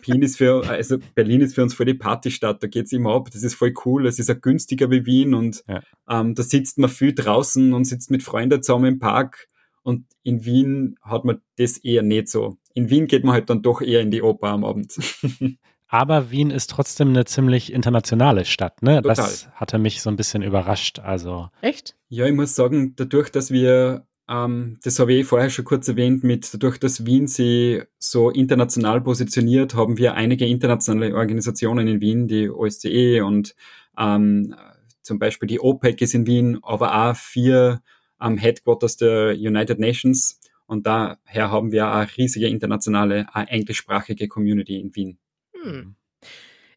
Berlin 0.05 0.23
ist 0.23 0.37
für, 0.37 0.69
also 0.69 0.99
Berlin 1.15 1.41
ist 1.41 1.55
für 1.55 1.63
uns 1.63 1.73
voll 1.73 1.87
die 1.87 1.95
Partystadt, 1.95 2.63
da 2.63 2.67
geht's 2.67 2.93
immer 2.93 3.15
ab, 3.15 3.31
das 3.33 3.43
ist 3.43 3.55
voll 3.55 3.73
cool, 3.85 4.07
es 4.07 4.19
ist 4.19 4.31
auch 4.31 4.41
günstiger 4.41 4.91
wie 4.91 5.07
Wien 5.07 5.35
und 5.35 5.63
ja. 5.69 5.83
ähm, 6.09 6.35
da 6.35 6.43
sitzt 6.43 6.79
man 6.79 6.91
viel 6.91 7.15
draußen 7.15 7.73
und 7.73 7.85
sitzt 7.85 8.11
mit 8.11 8.23
Freunden 8.23 8.63
zusammen 8.63 8.95
im 8.95 8.99
Park 8.99 9.49
und 9.83 10.07
in 10.23 10.45
Wien 10.45 10.97
hat 11.03 11.25
man 11.25 11.41
das 11.57 11.79
eher 11.79 12.03
nicht 12.03 12.29
so. 12.29 12.57
In 12.75 12.91
Wien 12.91 13.07
geht 13.07 13.25
man 13.25 13.35
halt 13.35 13.51
dann 13.51 13.63
doch 13.63 13.83
eher 13.83 14.01
in 14.01 14.11
die 14.11 14.23
Oper 14.23 14.49
am 14.49 14.65
Abend. 14.65 14.95
Aber 15.89 16.31
Wien 16.31 16.51
ist 16.51 16.71
trotzdem 16.71 17.09
eine 17.09 17.27
ziemlich 17.27 17.71
internationale 17.71 18.47
Stadt, 18.47 18.83
ne? 18.83 19.03
Total. 19.03 19.15
Das 19.15 19.49
hatte 19.53 19.79
mich 19.79 20.01
so 20.01 20.09
ein 20.09 20.17
bisschen 20.17 20.43
überrascht. 20.43 21.01
Also. 21.01 21.51
Echt? 21.61 21.97
Ja, 22.09 22.25
ich 22.25 22.33
muss 22.33 22.55
sagen, 22.55 22.95
dadurch, 22.97 23.31
dass 23.31 23.51
wir, 23.51 24.07
ähm, 24.27 24.79
das 24.83 24.99
habe 24.99 25.13
ich 25.13 25.27
vorher 25.27 25.51
schon 25.51 25.67
kurz 25.67 25.89
erwähnt, 25.89 26.25
mit 26.25 26.55
dadurch, 26.55 26.81
dass 26.81 27.05
Wien 27.05 27.27
sie 27.27 27.83
so 27.99 28.31
international 28.31 29.03
positioniert, 29.03 29.75
haben 29.75 29.99
wir 29.99 30.15
einige 30.15 30.47
internationale 30.47 31.15
Organisationen 31.15 31.87
in 31.87 32.01
Wien, 32.01 32.27
die 32.27 32.49
OSCE 32.49 33.21
und 33.21 33.55
ähm, 33.99 34.55
zum 35.03 35.19
Beispiel 35.19 35.47
die 35.47 35.61
OPEC 35.61 36.01
ist 36.01 36.15
in 36.15 36.27
Wien, 36.27 36.59
aber 36.63 37.11
auch 37.11 37.17
vier 37.17 37.83
am 38.23 38.39
Headquarters 38.39 38.97
der 38.97 39.33
United 39.33 39.79
Nations. 39.79 40.41
Und 40.67 40.87
daher 40.87 41.51
haben 41.51 41.73
wir 41.73 41.93
eine 41.93 42.09
riesige 42.17 42.49
internationale, 42.49 43.27
eine 43.35 43.51
englischsprachige 43.51 44.29
Community 44.29 44.81
in 44.81 44.95
Wien. 44.95 45.19
Hm. 45.61 45.97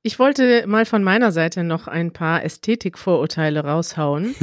Ich 0.01 0.19
wollte 0.19 0.67
mal 0.67 0.85
von 0.85 1.03
meiner 1.03 1.31
Seite 1.31 1.63
noch 1.63 1.87
ein 1.87 2.11
paar 2.11 2.43
Ästhetikvorurteile 2.43 3.63
raushauen. 3.63 4.35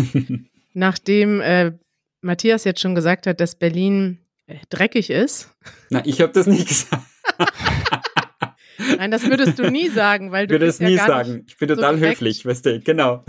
Nachdem 0.72 1.40
äh, 1.40 1.72
Matthias 2.20 2.64
jetzt 2.64 2.80
schon 2.80 2.94
gesagt 2.94 3.26
hat, 3.26 3.40
dass 3.40 3.56
Berlin 3.56 4.18
äh, 4.46 4.56
dreckig 4.70 5.10
ist. 5.10 5.50
Na, 5.90 6.02
ich 6.06 6.20
habe 6.20 6.32
das 6.32 6.46
nicht 6.46 6.68
gesagt. 6.68 7.02
Nein, 8.96 9.10
das 9.10 9.24
würdest 9.28 9.58
du 9.58 9.70
nie 9.70 9.88
sagen, 9.88 10.32
weil 10.32 10.46
du. 10.46 10.54
Ich 10.54 10.60
würde 10.60 10.70
es 10.70 10.80
nie 10.80 10.94
ja 10.94 11.06
sagen. 11.06 11.44
Ich 11.46 11.56
bin 11.58 11.68
total 11.68 11.98
so 11.98 12.06
höflich, 12.06 12.44
weißt 12.44 12.66
du, 12.66 12.80
genau. 12.80 13.24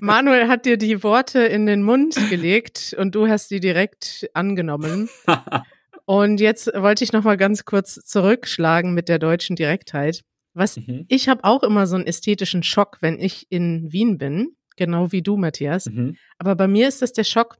Manuel 0.00 0.48
hat 0.48 0.64
dir 0.64 0.76
die 0.76 1.02
Worte 1.02 1.40
in 1.40 1.66
den 1.66 1.82
Mund 1.82 2.14
gelegt 2.30 2.94
und 2.98 3.14
du 3.14 3.28
hast 3.28 3.50
die 3.50 3.60
direkt 3.60 4.28
angenommen. 4.32 5.08
und 6.04 6.40
jetzt 6.40 6.68
wollte 6.68 7.02
ich 7.02 7.12
noch 7.12 7.24
mal 7.24 7.36
ganz 7.36 7.64
kurz 7.64 7.94
zurückschlagen 8.04 8.94
mit 8.94 9.08
der 9.08 9.18
deutschen 9.18 9.56
Direktheit. 9.56 10.22
Was 10.54 10.76
mhm. 10.76 11.06
ich 11.08 11.28
habe 11.28 11.44
auch 11.44 11.62
immer 11.62 11.86
so 11.86 11.96
einen 11.96 12.06
ästhetischen 12.06 12.62
Schock, 12.62 12.98
wenn 13.00 13.18
ich 13.18 13.46
in 13.50 13.92
Wien 13.92 14.18
bin, 14.18 14.56
genau 14.76 15.10
wie 15.10 15.22
du, 15.22 15.36
Matthias. 15.36 15.86
Mhm. 15.86 16.16
Aber 16.38 16.54
bei 16.54 16.68
mir 16.68 16.86
ist 16.86 17.02
das 17.02 17.12
der 17.12 17.24
Schock. 17.24 17.56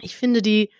Ich 0.00 0.16
finde 0.16 0.42
die, 0.42 0.70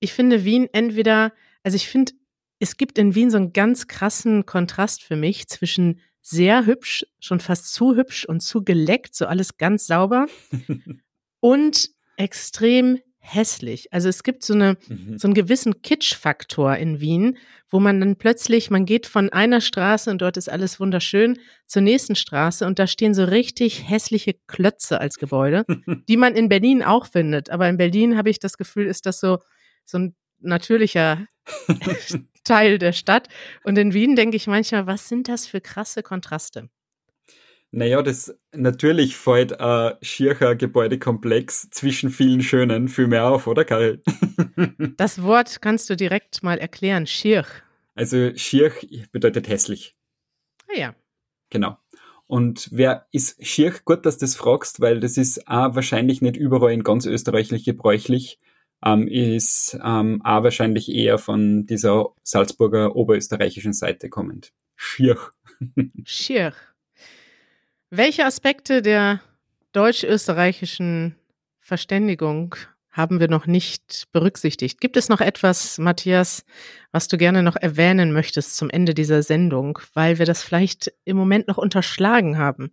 ich 0.00 0.12
finde 0.12 0.44
Wien 0.44 0.68
entweder, 0.72 1.32
also 1.62 1.76
ich 1.76 1.88
finde, 1.88 2.12
es 2.58 2.76
gibt 2.76 2.98
in 2.98 3.14
Wien 3.14 3.30
so 3.30 3.36
einen 3.36 3.52
ganz 3.52 3.86
krassen 3.86 4.44
Kontrast 4.44 5.02
für 5.02 5.16
mich 5.16 5.46
zwischen 5.48 6.00
sehr 6.22 6.66
hübsch, 6.66 7.06
schon 7.18 7.40
fast 7.40 7.72
zu 7.72 7.96
hübsch 7.96 8.24
und 8.24 8.40
zu 8.40 8.62
geleckt, 8.62 9.14
so 9.14 9.26
alles 9.26 9.56
ganz 9.56 9.86
sauber 9.86 10.26
und 11.40 11.90
extrem 12.16 13.00
hässlich. 13.20 13.92
Also 13.92 14.08
es 14.08 14.22
gibt 14.22 14.42
so 14.42 14.54
eine 14.54 14.76
mhm. 14.88 15.18
so 15.18 15.28
einen 15.28 15.34
gewissen 15.34 15.82
Kitsch-Faktor 15.82 16.76
in 16.76 17.00
Wien, 17.00 17.38
wo 17.68 17.78
man 17.78 18.00
dann 18.00 18.16
plötzlich, 18.16 18.70
man 18.70 18.86
geht 18.86 19.06
von 19.06 19.30
einer 19.30 19.60
Straße 19.60 20.10
und 20.10 20.22
dort 20.22 20.36
ist 20.36 20.48
alles 20.48 20.80
wunderschön 20.80 21.38
zur 21.66 21.82
nächsten 21.82 22.16
Straße 22.16 22.66
und 22.66 22.78
da 22.78 22.86
stehen 22.86 23.14
so 23.14 23.24
richtig 23.24 23.88
hässliche 23.88 24.34
Klötze 24.46 25.00
als 25.00 25.16
Gebäude, 25.16 25.64
die 26.08 26.16
man 26.16 26.34
in 26.34 26.48
Berlin 26.48 26.82
auch 26.82 27.06
findet. 27.06 27.50
Aber 27.50 27.68
in 27.68 27.76
Berlin 27.76 28.16
habe 28.16 28.30
ich 28.30 28.38
das 28.38 28.56
Gefühl, 28.56 28.86
ist 28.86 29.06
das 29.06 29.20
so 29.20 29.38
so 29.84 29.98
ein 29.98 30.16
natürlicher 30.40 31.26
Teil 32.50 32.78
der 32.78 32.92
Stadt. 32.92 33.28
Und 33.62 33.78
in 33.78 33.94
Wien 33.94 34.16
denke 34.16 34.36
ich 34.36 34.48
manchmal, 34.48 34.88
was 34.88 35.08
sind 35.08 35.28
das 35.28 35.46
für 35.46 35.60
krasse 35.60 36.02
Kontraste? 36.02 36.68
Naja, 37.70 38.02
das 38.02 38.36
natürlich 38.52 39.16
fällt 39.16 39.60
ein 39.60 39.94
schiercher 40.02 40.56
Gebäudekomplex 40.56 41.70
zwischen 41.70 42.10
vielen 42.10 42.42
schönen 42.42 42.88
viel 42.88 43.06
mehr 43.06 43.26
auf, 43.26 43.46
oder 43.46 43.64
Karl? 43.64 44.02
Das 44.96 45.22
Wort 45.22 45.62
kannst 45.62 45.88
du 45.90 45.96
direkt 45.96 46.42
mal 46.42 46.58
erklären, 46.58 47.06
schier. 47.06 47.46
Also 47.94 48.34
schier 48.34 48.72
bedeutet 49.12 49.48
hässlich. 49.48 49.94
Ah 50.68 50.78
ja. 50.78 50.94
Genau. 51.50 51.76
Und 52.26 52.68
wer 52.72 53.06
ist 53.12 53.44
schier? 53.46 53.72
Gut, 53.84 54.04
dass 54.04 54.18
du 54.18 54.24
das 54.24 54.34
fragst, 54.34 54.80
weil 54.80 54.98
das 54.98 55.16
ist 55.16 55.46
auch 55.46 55.76
wahrscheinlich 55.76 56.20
nicht 56.20 56.36
überall 56.36 56.72
in 56.72 56.82
ganz 56.82 57.06
Österreich 57.06 57.50
gebräuchlich 57.64 58.40
ähm, 58.84 59.08
ist 59.08 59.78
ähm, 59.84 60.22
auch 60.24 60.42
wahrscheinlich 60.42 60.90
eher 60.90 61.18
von 61.18 61.66
dieser 61.66 62.06
Salzburger 62.22 62.96
oberösterreichischen 62.96 63.72
Seite 63.72 64.08
kommend. 64.08 64.52
Schier. 64.76 65.18
Schier. 66.04 66.52
Welche 67.90 68.24
Aspekte 68.24 68.82
der 68.82 69.20
deutsch-österreichischen 69.72 71.16
Verständigung 71.58 72.56
haben 72.90 73.20
wir 73.20 73.28
noch 73.28 73.46
nicht 73.46 74.08
berücksichtigt? 74.12 74.80
Gibt 74.80 74.96
es 74.96 75.08
noch 75.08 75.20
etwas, 75.20 75.78
Matthias, 75.78 76.44
was 76.92 77.08
du 77.08 77.16
gerne 77.16 77.42
noch 77.42 77.56
erwähnen 77.56 78.12
möchtest 78.12 78.56
zum 78.56 78.70
Ende 78.70 78.94
dieser 78.94 79.22
Sendung, 79.22 79.78
weil 79.94 80.18
wir 80.18 80.26
das 80.26 80.42
vielleicht 80.42 80.92
im 81.04 81.16
Moment 81.16 81.46
noch 81.46 81.58
unterschlagen 81.58 82.38
haben? 82.38 82.72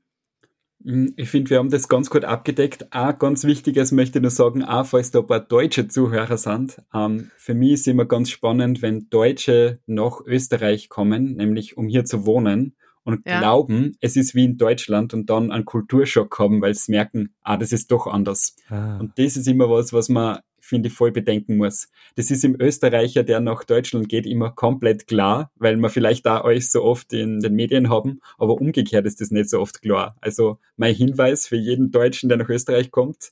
Hm, 0.88 1.14
ich 1.18 1.30
finde, 1.30 1.50
wir 1.50 1.58
haben 1.58 1.70
das 1.70 1.90
ganz 1.90 2.10
gut 2.10 2.24
abgedeckt. 2.24 2.88
Auch 2.92 3.20
ganz 3.20 3.44
wichtiges 3.44 3.92
möchte 3.92 4.20
ich 4.20 4.22
nur 4.22 4.32
sagen, 4.32 4.64
auch 4.64 4.86
falls 4.86 5.12
da 5.12 5.20
ein 5.20 5.28
paar 5.28 5.42
deutsche 5.42 5.90
Zuhörer 5.90 6.38
sind. 6.38 6.82
Ähm, 6.94 7.30
für 7.36 7.54
mich 7.54 7.74
ist 7.74 7.88
immer 7.90 8.06
ganz 8.06 8.30
spannend, 8.30 8.82
wenn 8.82 9.10
Deutsche 9.10 9.80
nach 9.86 10.22
Österreich 10.26 10.88
kommen, 10.88 11.36
nämlich 11.36 11.76
um 11.76 11.90
hier 11.90 12.06
zu 12.06 12.26
wohnen 12.26 12.78
und 13.08 13.26
ja. 13.26 13.40
glauben, 13.40 13.94
es 14.02 14.18
ist 14.18 14.36
wie 14.36 14.44
in 14.44 14.58
Deutschland 14.58 15.14
und 15.14 15.30
dann 15.30 15.50
einen 15.50 15.64
Kulturschock 15.64 16.38
haben, 16.40 16.62
weil 16.62 16.74
sie 16.74 16.92
merken, 16.92 17.34
ah, 17.42 17.56
das 17.56 17.72
ist 17.72 17.90
doch 17.90 18.06
anders. 18.06 18.58
Ah. 18.68 18.98
Und 18.98 19.18
das 19.18 19.38
ist 19.38 19.48
immer 19.48 19.70
was, 19.70 19.94
was 19.94 20.10
man 20.10 20.40
finde 20.60 20.90
ich, 20.90 20.94
voll 20.94 21.14
bedenken 21.14 21.56
muss. 21.56 21.88
Das 22.16 22.30
ist 22.30 22.44
im 22.44 22.60
Österreicher, 22.60 23.24
der 23.24 23.40
nach 23.40 23.64
Deutschland 23.64 24.10
geht, 24.10 24.26
immer 24.26 24.52
komplett 24.52 25.08
klar, 25.08 25.50
weil 25.56 25.78
wir 25.78 25.90
vielleicht 25.90 26.26
da 26.26 26.44
euch 26.44 26.70
so 26.70 26.84
oft 26.84 27.14
in 27.14 27.40
den 27.40 27.54
Medien 27.54 27.90
haben, 27.90 28.20
aber 28.38 28.56
umgekehrt 28.56 29.06
ist 29.06 29.22
das 29.22 29.32
nicht 29.32 29.50
so 29.50 29.62
oft 29.62 29.82
klar. 29.82 30.18
Also 30.20 30.60
mein 30.76 30.94
Hinweis 30.94 31.48
für 31.48 31.56
jeden 31.56 31.92
Deutschen, 31.92 32.28
der 32.28 32.38
nach 32.38 32.50
Österreich 32.50 32.92
kommt, 32.92 33.32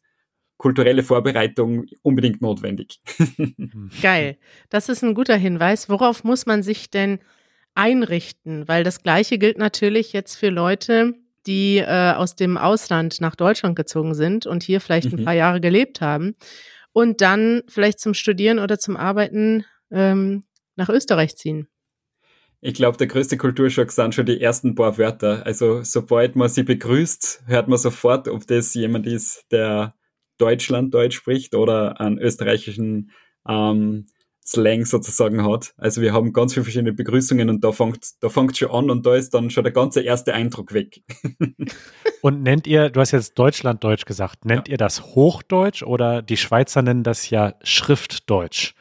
kulturelle 0.55 1.03
Vorbereitung 1.03 1.87
unbedingt 2.01 2.41
notwendig. 2.41 3.01
Geil. 4.01 4.37
Das 4.69 4.87
ist 4.87 5.03
ein 5.03 5.15
guter 5.15 5.35
Hinweis. 5.35 5.89
Worauf 5.89 6.23
muss 6.23 6.45
man 6.45 6.63
sich 6.63 6.89
denn 6.89 7.19
einrichten? 7.75 8.67
Weil 8.67 8.83
das 8.83 9.03
Gleiche 9.03 9.37
gilt 9.37 9.57
natürlich 9.57 10.13
jetzt 10.13 10.35
für 10.35 10.49
Leute, 10.49 11.13
die 11.45 11.77
äh, 11.77 12.13
aus 12.13 12.35
dem 12.35 12.57
Ausland 12.57 13.21
nach 13.21 13.35
Deutschland 13.35 13.75
gezogen 13.75 14.15
sind 14.15 14.45
und 14.47 14.63
hier 14.63 14.81
vielleicht 14.81 15.13
ein 15.13 15.19
mhm. 15.19 15.25
paar 15.25 15.33
Jahre 15.33 15.61
gelebt 15.61 16.01
haben 16.01 16.33
und 16.91 17.21
dann 17.21 17.61
vielleicht 17.67 17.99
zum 17.99 18.13
Studieren 18.13 18.57
oder 18.57 18.79
zum 18.79 18.97
Arbeiten 18.97 19.65
ähm, 19.91 20.43
nach 20.75 20.89
Österreich 20.89 21.35
ziehen. 21.37 21.67
Ich 22.61 22.73
glaube, 22.73 22.97
der 22.97 23.07
größte 23.07 23.37
Kulturschock 23.37 23.91
sind 23.91 24.15
schon 24.15 24.25
die 24.25 24.41
ersten 24.41 24.73
paar 24.73 24.97
Wörter. 24.97 25.45
Also 25.45 25.83
sobald 25.83 26.35
man 26.35 26.49
sie 26.49 26.63
begrüßt, 26.63 27.43
hört 27.45 27.67
man 27.67 27.77
sofort, 27.77 28.27
ob 28.27 28.47
das 28.47 28.73
jemand 28.73 29.05
ist, 29.05 29.45
der 29.51 29.93
Deutschland 30.37 30.93
Deutsch 30.93 31.15
spricht 31.15 31.53
oder 31.53 31.99
einen 31.99 32.17
österreichischen 32.17 33.11
ähm, 33.47 34.07
Slang 34.45 34.85
sozusagen 34.85 35.43
hat. 35.43 35.73
Also 35.77 36.01
wir 36.01 36.13
haben 36.13 36.31
ganz 36.31 36.53
viele 36.53 36.63
verschiedene 36.63 36.93
Begrüßungen 36.93 37.49
und 37.49 37.63
da 37.63 37.71
fängt 37.71 38.21
da 38.21 38.29
fängt 38.29 38.55
schon 38.57 38.69
an 38.69 38.89
und 38.91 39.05
da 39.05 39.15
ist 39.15 39.33
dann 39.33 39.49
schon 39.49 39.63
der 39.63 39.73
ganze 39.73 40.01
erste 40.01 40.33
Eindruck 40.33 40.73
weg. 40.73 41.01
und 42.21 42.43
nennt 42.43 42.67
ihr, 42.67 42.91
du 42.91 42.99
hast 42.99 43.11
jetzt 43.11 43.39
Deutschlanddeutsch 43.39 44.05
gesagt, 44.05 44.45
nennt 44.45 44.67
ja. 44.67 44.73
ihr 44.73 44.77
das 44.77 45.03
Hochdeutsch 45.03 45.81
oder 45.81 46.21
die 46.21 46.37
Schweizer 46.37 46.83
nennen 46.83 47.03
das 47.03 47.29
ja 47.31 47.55
Schriftdeutsch? 47.63 48.75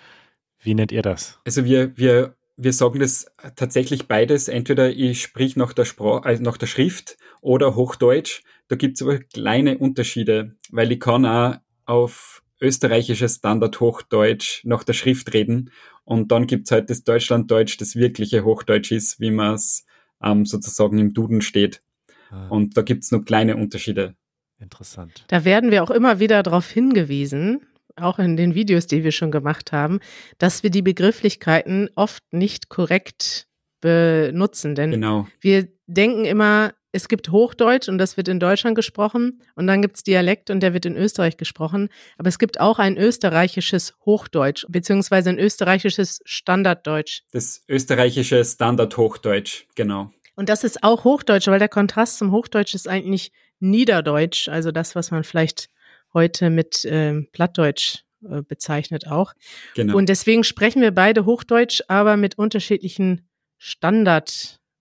Wie 0.61 0.75
nennt 0.75 0.93
ihr 0.93 1.03
das? 1.03 1.39
Also 1.47 1.65
wir, 1.65 1.97
wir, 1.97 2.37
wir 2.57 2.73
sagen 2.73 3.01
das 3.01 3.27
tatsächlich 3.57 4.07
beides. 4.07 4.49
Entweder 4.49 4.91
ich 4.91 5.23
sprich 5.23 5.57
nach 5.57 5.73
der 5.73 5.87
Sprache, 5.87 6.25
also 6.25 6.43
nach 6.43 6.59
der 6.59 6.67
Schrift 6.67 7.17
oder 7.41 7.75
Hochdeutsch. 7.75 8.43
Da 8.69 8.77
gibt 8.77 8.97
es 8.97 9.03
aber 9.03 9.19
kleine 9.19 9.79
Unterschiede, 9.79 10.57
weil 10.71 10.93
ich 10.93 11.01
kann 11.01 11.27
auch 11.27 11.57
auf 11.87 12.43
österreichisches 12.61 13.37
Standard-Hochdeutsch 13.37 14.65
nach 14.65 14.85
der 14.85 14.93
Schrift 14.93 15.35
reden 15.35 15.71
und 16.05 16.33
dann 16.33 16.47
gibt 16.47 16.67
es 16.67 16.71
halt 16.71 16.91
das 16.91 17.03
Deutschlanddeutsch, 17.05 17.81
das 17.81 17.97
wirkliche 17.97 18.45
Hochdeutsch 18.45 18.93
ist, 18.93 19.21
wie 19.21 19.31
man 19.31 19.55
es 19.55 19.85
ähm, 20.23 20.45
sozusagen 20.45 20.99
im 20.99 21.15
Duden 21.15 21.41
steht. 21.41 21.83
Ah. 22.31 22.49
Und 22.49 22.77
da 22.77 22.83
gibt 22.83 23.05
es 23.05 23.11
noch 23.11 23.25
kleine 23.25 23.57
Unterschiede. 23.57 24.15
Interessant. 24.59 25.25
Da 25.29 25.45
werden 25.45 25.71
wir 25.71 25.83
auch 25.83 25.91
immer 25.91 26.21
wieder 26.21 26.43
darauf 26.43 26.69
hingewiesen, 26.69 27.67
auch 27.97 28.19
in 28.19 28.37
den 28.37 28.55
Videos, 28.55 28.87
die 28.87 29.05
wir 29.05 29.13
schon 29.13 29.31
gemacht 29.31 29.73
haben, 29.73 30.01
dass 30.39 30.63
wir 30.63 30.71
die 30.71 30.83
Begrifflichkeiten 30.83 31.89
oft 31.95 32.23
nicht 32.33 32.69
korrekt 32.69 33.47
benutzen. 33.81 34.75
Denn 34.75 34.93
genau. 34.93 35.27
wir 35.41 35.69
denken 35.87 36.25
immer, 36.25 36.73
es 36.95 37.09
gibt 37.09 37.31
Hochdeutsch 37.31 37.89
und 37.89 37.99
das 37.99 38.17
wird 38.17 38.29
in 38.29 38.39
Deutschland 38.39 38.77
gesprochen 38.77 39.43
und 39.57 39.67
dann 39.67 39.83
gibt 39.83 39.97
es 39.97 40.05
Dialekt 40.05 40.49
und 40.49 40.61
der 40.61 40.75
wird 40.75 40.87
in 40.87 40.97
Österreich 40.97 41.37
gesprochen. 41.37 41.89
Aber 42.19 42.29
es 42.29 42.39
gibt 42.39 42.61
auch 42.61 42.79
ein 42.79 42.97
österreichisches 42.97 43.95
Hochdeutsch 44.07 44.65
beziehungsweise 44.69 45.31
ein 45.31 45.39
österreichisches 45.39 46.21
Standarddeutsch. 46.25 47.23
Das 47.33 47.63
österreichische 47.69 48.45
Standardhochdeutsch, 48.45 49.67
genau. 49.75 50.13
Und 50.37 50.49
das 50.49 50.63
ist 50.63 50.85
auch 50.85 51.03
Hochdeutsch, 51.03 51.49
weil 51.49 51.59
der 51.59 51.69
Kontrast 51.69 52.19
zum 52.19 52.31
Hochdeutsch 52.31 52.75
ist 52.75 52.89
eigentlich 52.89 53.33
Niederdeutsch, 53.59 54.49
also 54.49 54.71
das, 54.71 54.95
was 54.95 55.11
man 55.11 55.25
vielleicht 55.25 55.71
heute 56.13 56.49
mit 56.49 56.85
äh, 56.85 57.23
Plattdeutsch 57.33 58.05
äh, 58.23 58.43
bezeichnet 58.43 59.09
auch. 59.09 59.35
Genau. 59.75 59.97
Und 59.97 60.09
deswegen 60.09 60.45
sprechen 60.45 60.81
wir 60.81 60.93
beide 60.93 61.25
Hochdeutsch, 61.25 61.83
aber 61.89 62.17
mit 62.17 62.39
unterschiedlichen 62.39 63.29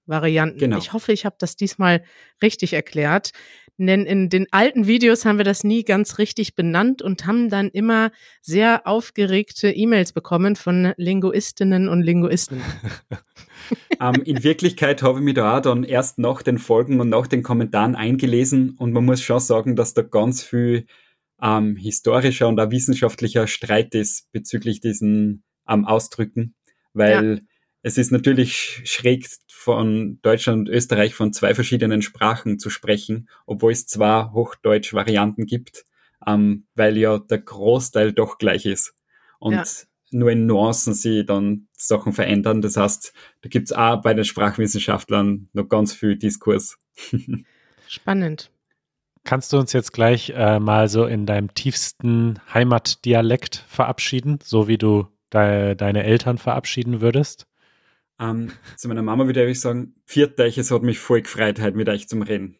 Standardvarianten. 0.04 0.60
Genau. 0.60 0.78
Ich 0.78 0.94
hoffe, 0.94 1.12
ich 1.12 1.26
habe 1.26 1.36
das 1.40 1.56
diesmal 1.56 2.04
richtig 2.42 2.74
erklärt. 2.74 3.32
Denn 3.78 4.06
in 4.06 4.30
den 4.30 4.46
alten 4.52 4.86
Videos 4.86 5.26
haben 5.26 5.40
wir 5.40 5.46
das 5.46 5.64
nie 5.64 5.84
ganz 5.84 6.20
richtig 6.20 6.54
benannt 6.54 7.02
und 7.02 7.26
haben 7.26 7.50
dann 7.50 7.70
immer 7.70 8.12
sehr 8.40 8.86
aufgeregte 8.86 9.72
E-Mails 9.72 10.14
bekommen 10.14 10.56
von 10.56 10.94
Linguistinnen 10.98 11.90
und 11.90 12.04
Linguisten. 12.04 12.62
ähm, 14.00 14.22
in 14.26 14.44
Wirklichkeit 14.44 15.02
habe 15.02 15.20
ich 15.20 15.26
mich 15.26 15.34
da 15.34 15.58
auch 15.58 15.62
dann 15.62 15.84
erst 15.84 16.20
nach 16.20 16.44
den 16.44 16.60
Folgen 16.60 17.00
und 17.00 17.10
nach 17.10 17.26
den 17.26 17.42
Kommentaren 17.42 17.96
eingelesen 17.96 18.76
und 18.78 18.94
man 18.94 19.06
muss 19.06 19.24
schon 19.24 19.40
sagen, 19.40 19.76
dass 19.76 19.96
da 19.96 20.04
ganz 20.04 20.44
viel 20.44 20.86
ähm, 21.42 21.76
historischer 21.76 22.48
und 22.48 22.60
auch 22.60 22.70
wissenschaftlicher 22.70 23.48
Streit 23.48 23.96
ist 23.96 24.32
bezüglich 24.32 24.82
diesen 24.82 25.44
ähm, 25.68 25.86
Ausdrücken, 25.86 26.54
weil 26.94 27.38
ja. 27.38 27.53
Es 27.84 27.98
ist 27.98 28.12
natürlich 28.12 28.82
schräg 28.86 29.28
von 29.50 30.20
Deutschland 30.22 30.70
und 30.70 30.74
Österreich 30.74 31.14
von 31.14 31.34
zwei 31.34 31.54
verschiedenen 31.54 32.02
Sprachen 32.02 32.58
zu 32.58 32.70
sprechen, 32.70 33.30
obwohl 33.46 33.74
es 33.74 33.86
zwei 33.88 34.30
Hochdeutsch-Varianten 34.32 35.46
gibt, 35.46 35.84
ähm, 36.26 36.66
weil 36.76 36.98
ja 36.98 37.20
der 37.20 37.40
Großteil 37.40 38.14
doch 38.14 38.38
gleich 38.38 38.66
ist. 38.66 38.96
Und 39.38 39.54
ja. 39.54 39.64
nur 40.12 40.32
in 40.32 40.46
Nuancen 40.46 40.94
sie 40.94 41.26
dann 41.26 41.68
Sachen 41.74 42.14
verändern. 42.14 42.62
Das 42.62 42.78
heißt, 42.78 43.14
da 43.42 43.50
gibt's 43.50 43.74
auch 43.74 44.02
bei 44.02 44.14
den 44.14 44.24
Sprachwissenschaftlern 44.24 45.50
noch 45.52 45.68
ganz 45.68 45.94
viel 45.94 46.18
Diskurs. 46.18 46.78
Spannend. 47.90 48.50
Kannst 49.26 49.52
du 49.52 49.58
uns 49.58 49.74
jetzt 49.74 49.92
gleich 49.92 50.32
äh, 50.36 50.60
mal 50.60 50.88
so 50.88 51.06
in 51.06 51.26
deinem 51.26 51.54
tiefsten 51.54 52.40
Heimatdialekt 52.54 53.66
verabschieden, 53.68 54.40
so 54.42 54.70
wie 54.70 54.78
du 54.78 55.08
de 55.34 55.76
deine 55.76 56.04
Eltern 56.04 56.38
verabschieden 56.38 57.02
würdest? 57.02 57.46
Ähm, 58.20 58.52
zu 58.78 58.88
meiner 58.88 59.02
Mama 59.02 59.26
würde 59.26 59.50
ich 59.50 59.60
sagen, 59.60 59.96
Vierteich, 60.06 60.58
es 60.58 60.72
hat 60.72 60.84
mich 60.84 61.00
voll 61.00 61.22
gefreut, 61.22 61.60
heute 61.60 61.78
mit 61.78 61.90
euch 61.90 62.08
zum 62.08 62.22
Reden. 62.22 62.58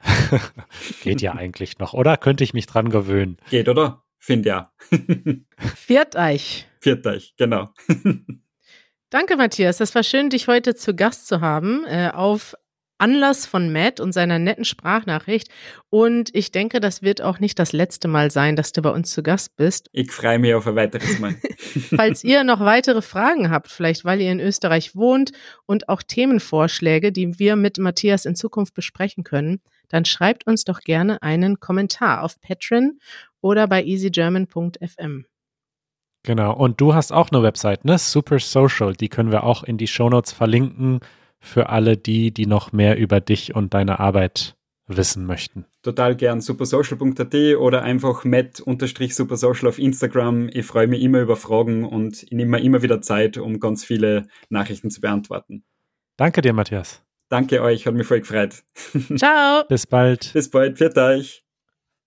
Geht 1.02 1.22
ja 1.22 1.32
eigentlich 1.32 1.78
noch, 1.78 1.92
oder? 1.92 2.16
Könnte 2.16 2.44
ich 2.44 2.54
mich 2.54 2.66
dran 2.66 2.90
gewöhnen. 2.90 3.36
Geht, 3.50 3.68
oder? 3.68 4.04
Find 4.18 4.46
ja. 4.46 4.72
Vierteich. 5.76 6.68
Vierteich, 6.80 7.34
genau. 7.36 7.70
Danke, 9.10 9.36
Matthias. 9.36 9.78
Das 9.78 9.94
war 9.94 10.02
schön, 10.02 10.30
dich 10.30 10.48
heute 10.48 10.74
zu 10.74 10.94
Gast 10.94 11.26
zu 11.26 11.40
haben 11.40 11.84
äh, 11.86 12.10
auf 12.14 12.54
Anlass 13.02 13.46
von 13.46 13.72
Matt 13.72 13.98
und 13.98 14.12
seiner 14.12 14.38
netten 14.38 14.64
Sprachnachricht. 14.64 15.48
Und 15.90 16.30
ich 16.34 16.52
denke, 16.52 16.78
das 16.78 17.02
wird 17.02 17.20
auch 17.20 17.40
nicht 17.40 17.58
das 17.58 17.72
letzte 17.72 18.06
Mal 18.06 18.30
sein, 18.30 18.54
dass 18.54 18.70
du 18.70 18.80
bei 18.80 18.90
uns 18.90 19.10
zu 19.10 19.24
Gast 19.24 19.56
bist. 19.56 19.90
Ich 19.92 20.12
freue 20.12 20.38
mich 20.38 20.54
auf 20.54 20.68
ein 20.68 20.76
weiteres 20.76 21.18
Mal. 21.18 21.34
Falls 21.96 22.22
ihr 22.22 22.44
noch 22.44 22.60
weitere 22.60 23.02
Fragen 23.02 23.50
habt, 23.50 23.68
vielleicht 23.72 24.04
weil 24.04 24.20
ihr 24.20 24.30
in 24.30 24.38
Österreich 24.38 24.94
wohnt 24.94 25.32
und 25.66 25.88
auch 25.88 26.00
Themenvorschläge, 26.00 27.10
die 27.10 27.40
wir 27.40 27.56
mit 27.56 27.78
Matthias 27.78 28.24
in 28.24 28.36
Zukunft 28.36 28.72
besprechen 28.72 29.24
können, 29.24 29.60
dann 29.88 30.04
schreibt 30.04 30.46
uns 30.46 30.62
doch 30.64 30.78
gerne 30.78 31.20
einen 31.22 31.58
Kommentar 31.58 32.22
auf 32.22 32.40
Patreon 32.40 33.00
oder 33.40 33.66
bei 33.66 33.82
easygerman.fm. 33.82 35.26
Genau, 36.24 36.54
und 36.54 36.80
du 36.80 36.94
hast 36.94 37.12
auch 37.12 37.30
eine 37.32 37.42
Website, 37.42 37.84
ne? 37.84 37.98
Super 37.98 38.38
Social, 38.38 38.92
die 38.92 39.08
können 39.08 39.32
wir 39.32 39.42
auch 39.42 39.64
in 39.64 39.76
die 39.76 39.88
Shownotes 39.88 40.30
verlinken 40.30 41.00
für 41.42 41.68
alle 41.68 41.96
die, 41.96 42.30
die 42.30 42.46
noch 42.46 42.72
mehr 42.72 42.96
über 42.96 43.20
dich 43.20 43.54
und 43.54 43.74
deine 43.74 44.00
Arbeit 44.00 44.56
wissen 44.86 45.26
möchten? 45.26 45.66
Total 45.82 46.16
gern 46.16 46.40
supersocial.at 46.40 47.34
oder 47.58 47.82
einfach 47.82 48.24
matt-supersocial 48.24 49.68
auf 49.68 49.78
Instagram. 49.78 50.48
Ich 50.52 50.64
freue 50.64 50.86
mich 50.86 51.02
immer 51.02 51.20
über 51.20 51.36
Fragen 51.36 51.84
und 51.84 52.22
ich 52.22 52.30
nehme 52.30 52.52
mir 52.52 52.62
immer 52.62 52.82
wieder 52.82 53.02
Zeit, 53.02 53.36
um 53.36 53.60
ganz 53.60 53.84
viele 53.84 54.28
Nachrichten 54.48 54.90
zu 54.90 55.00
beantworten. 55.00 55.64
Danke 56.16 56.40
dir, 56.40 56.52
Matthias. 56.52 57.02
Danke 57.28 57.62
euch, 57.62 57.86
hat 57.86 57.94
mich 57.94 58.06
voll 58.06 58.20
gefreut. 58.20 58.62
Ciao. 59.16 59.64
Bis 59.68 59.86
bald. 59.86 60.32
Bis 60.32 60.50
bald, 60.50 60.78
pfiat 60.78 60.98
euch. 60.98 61.41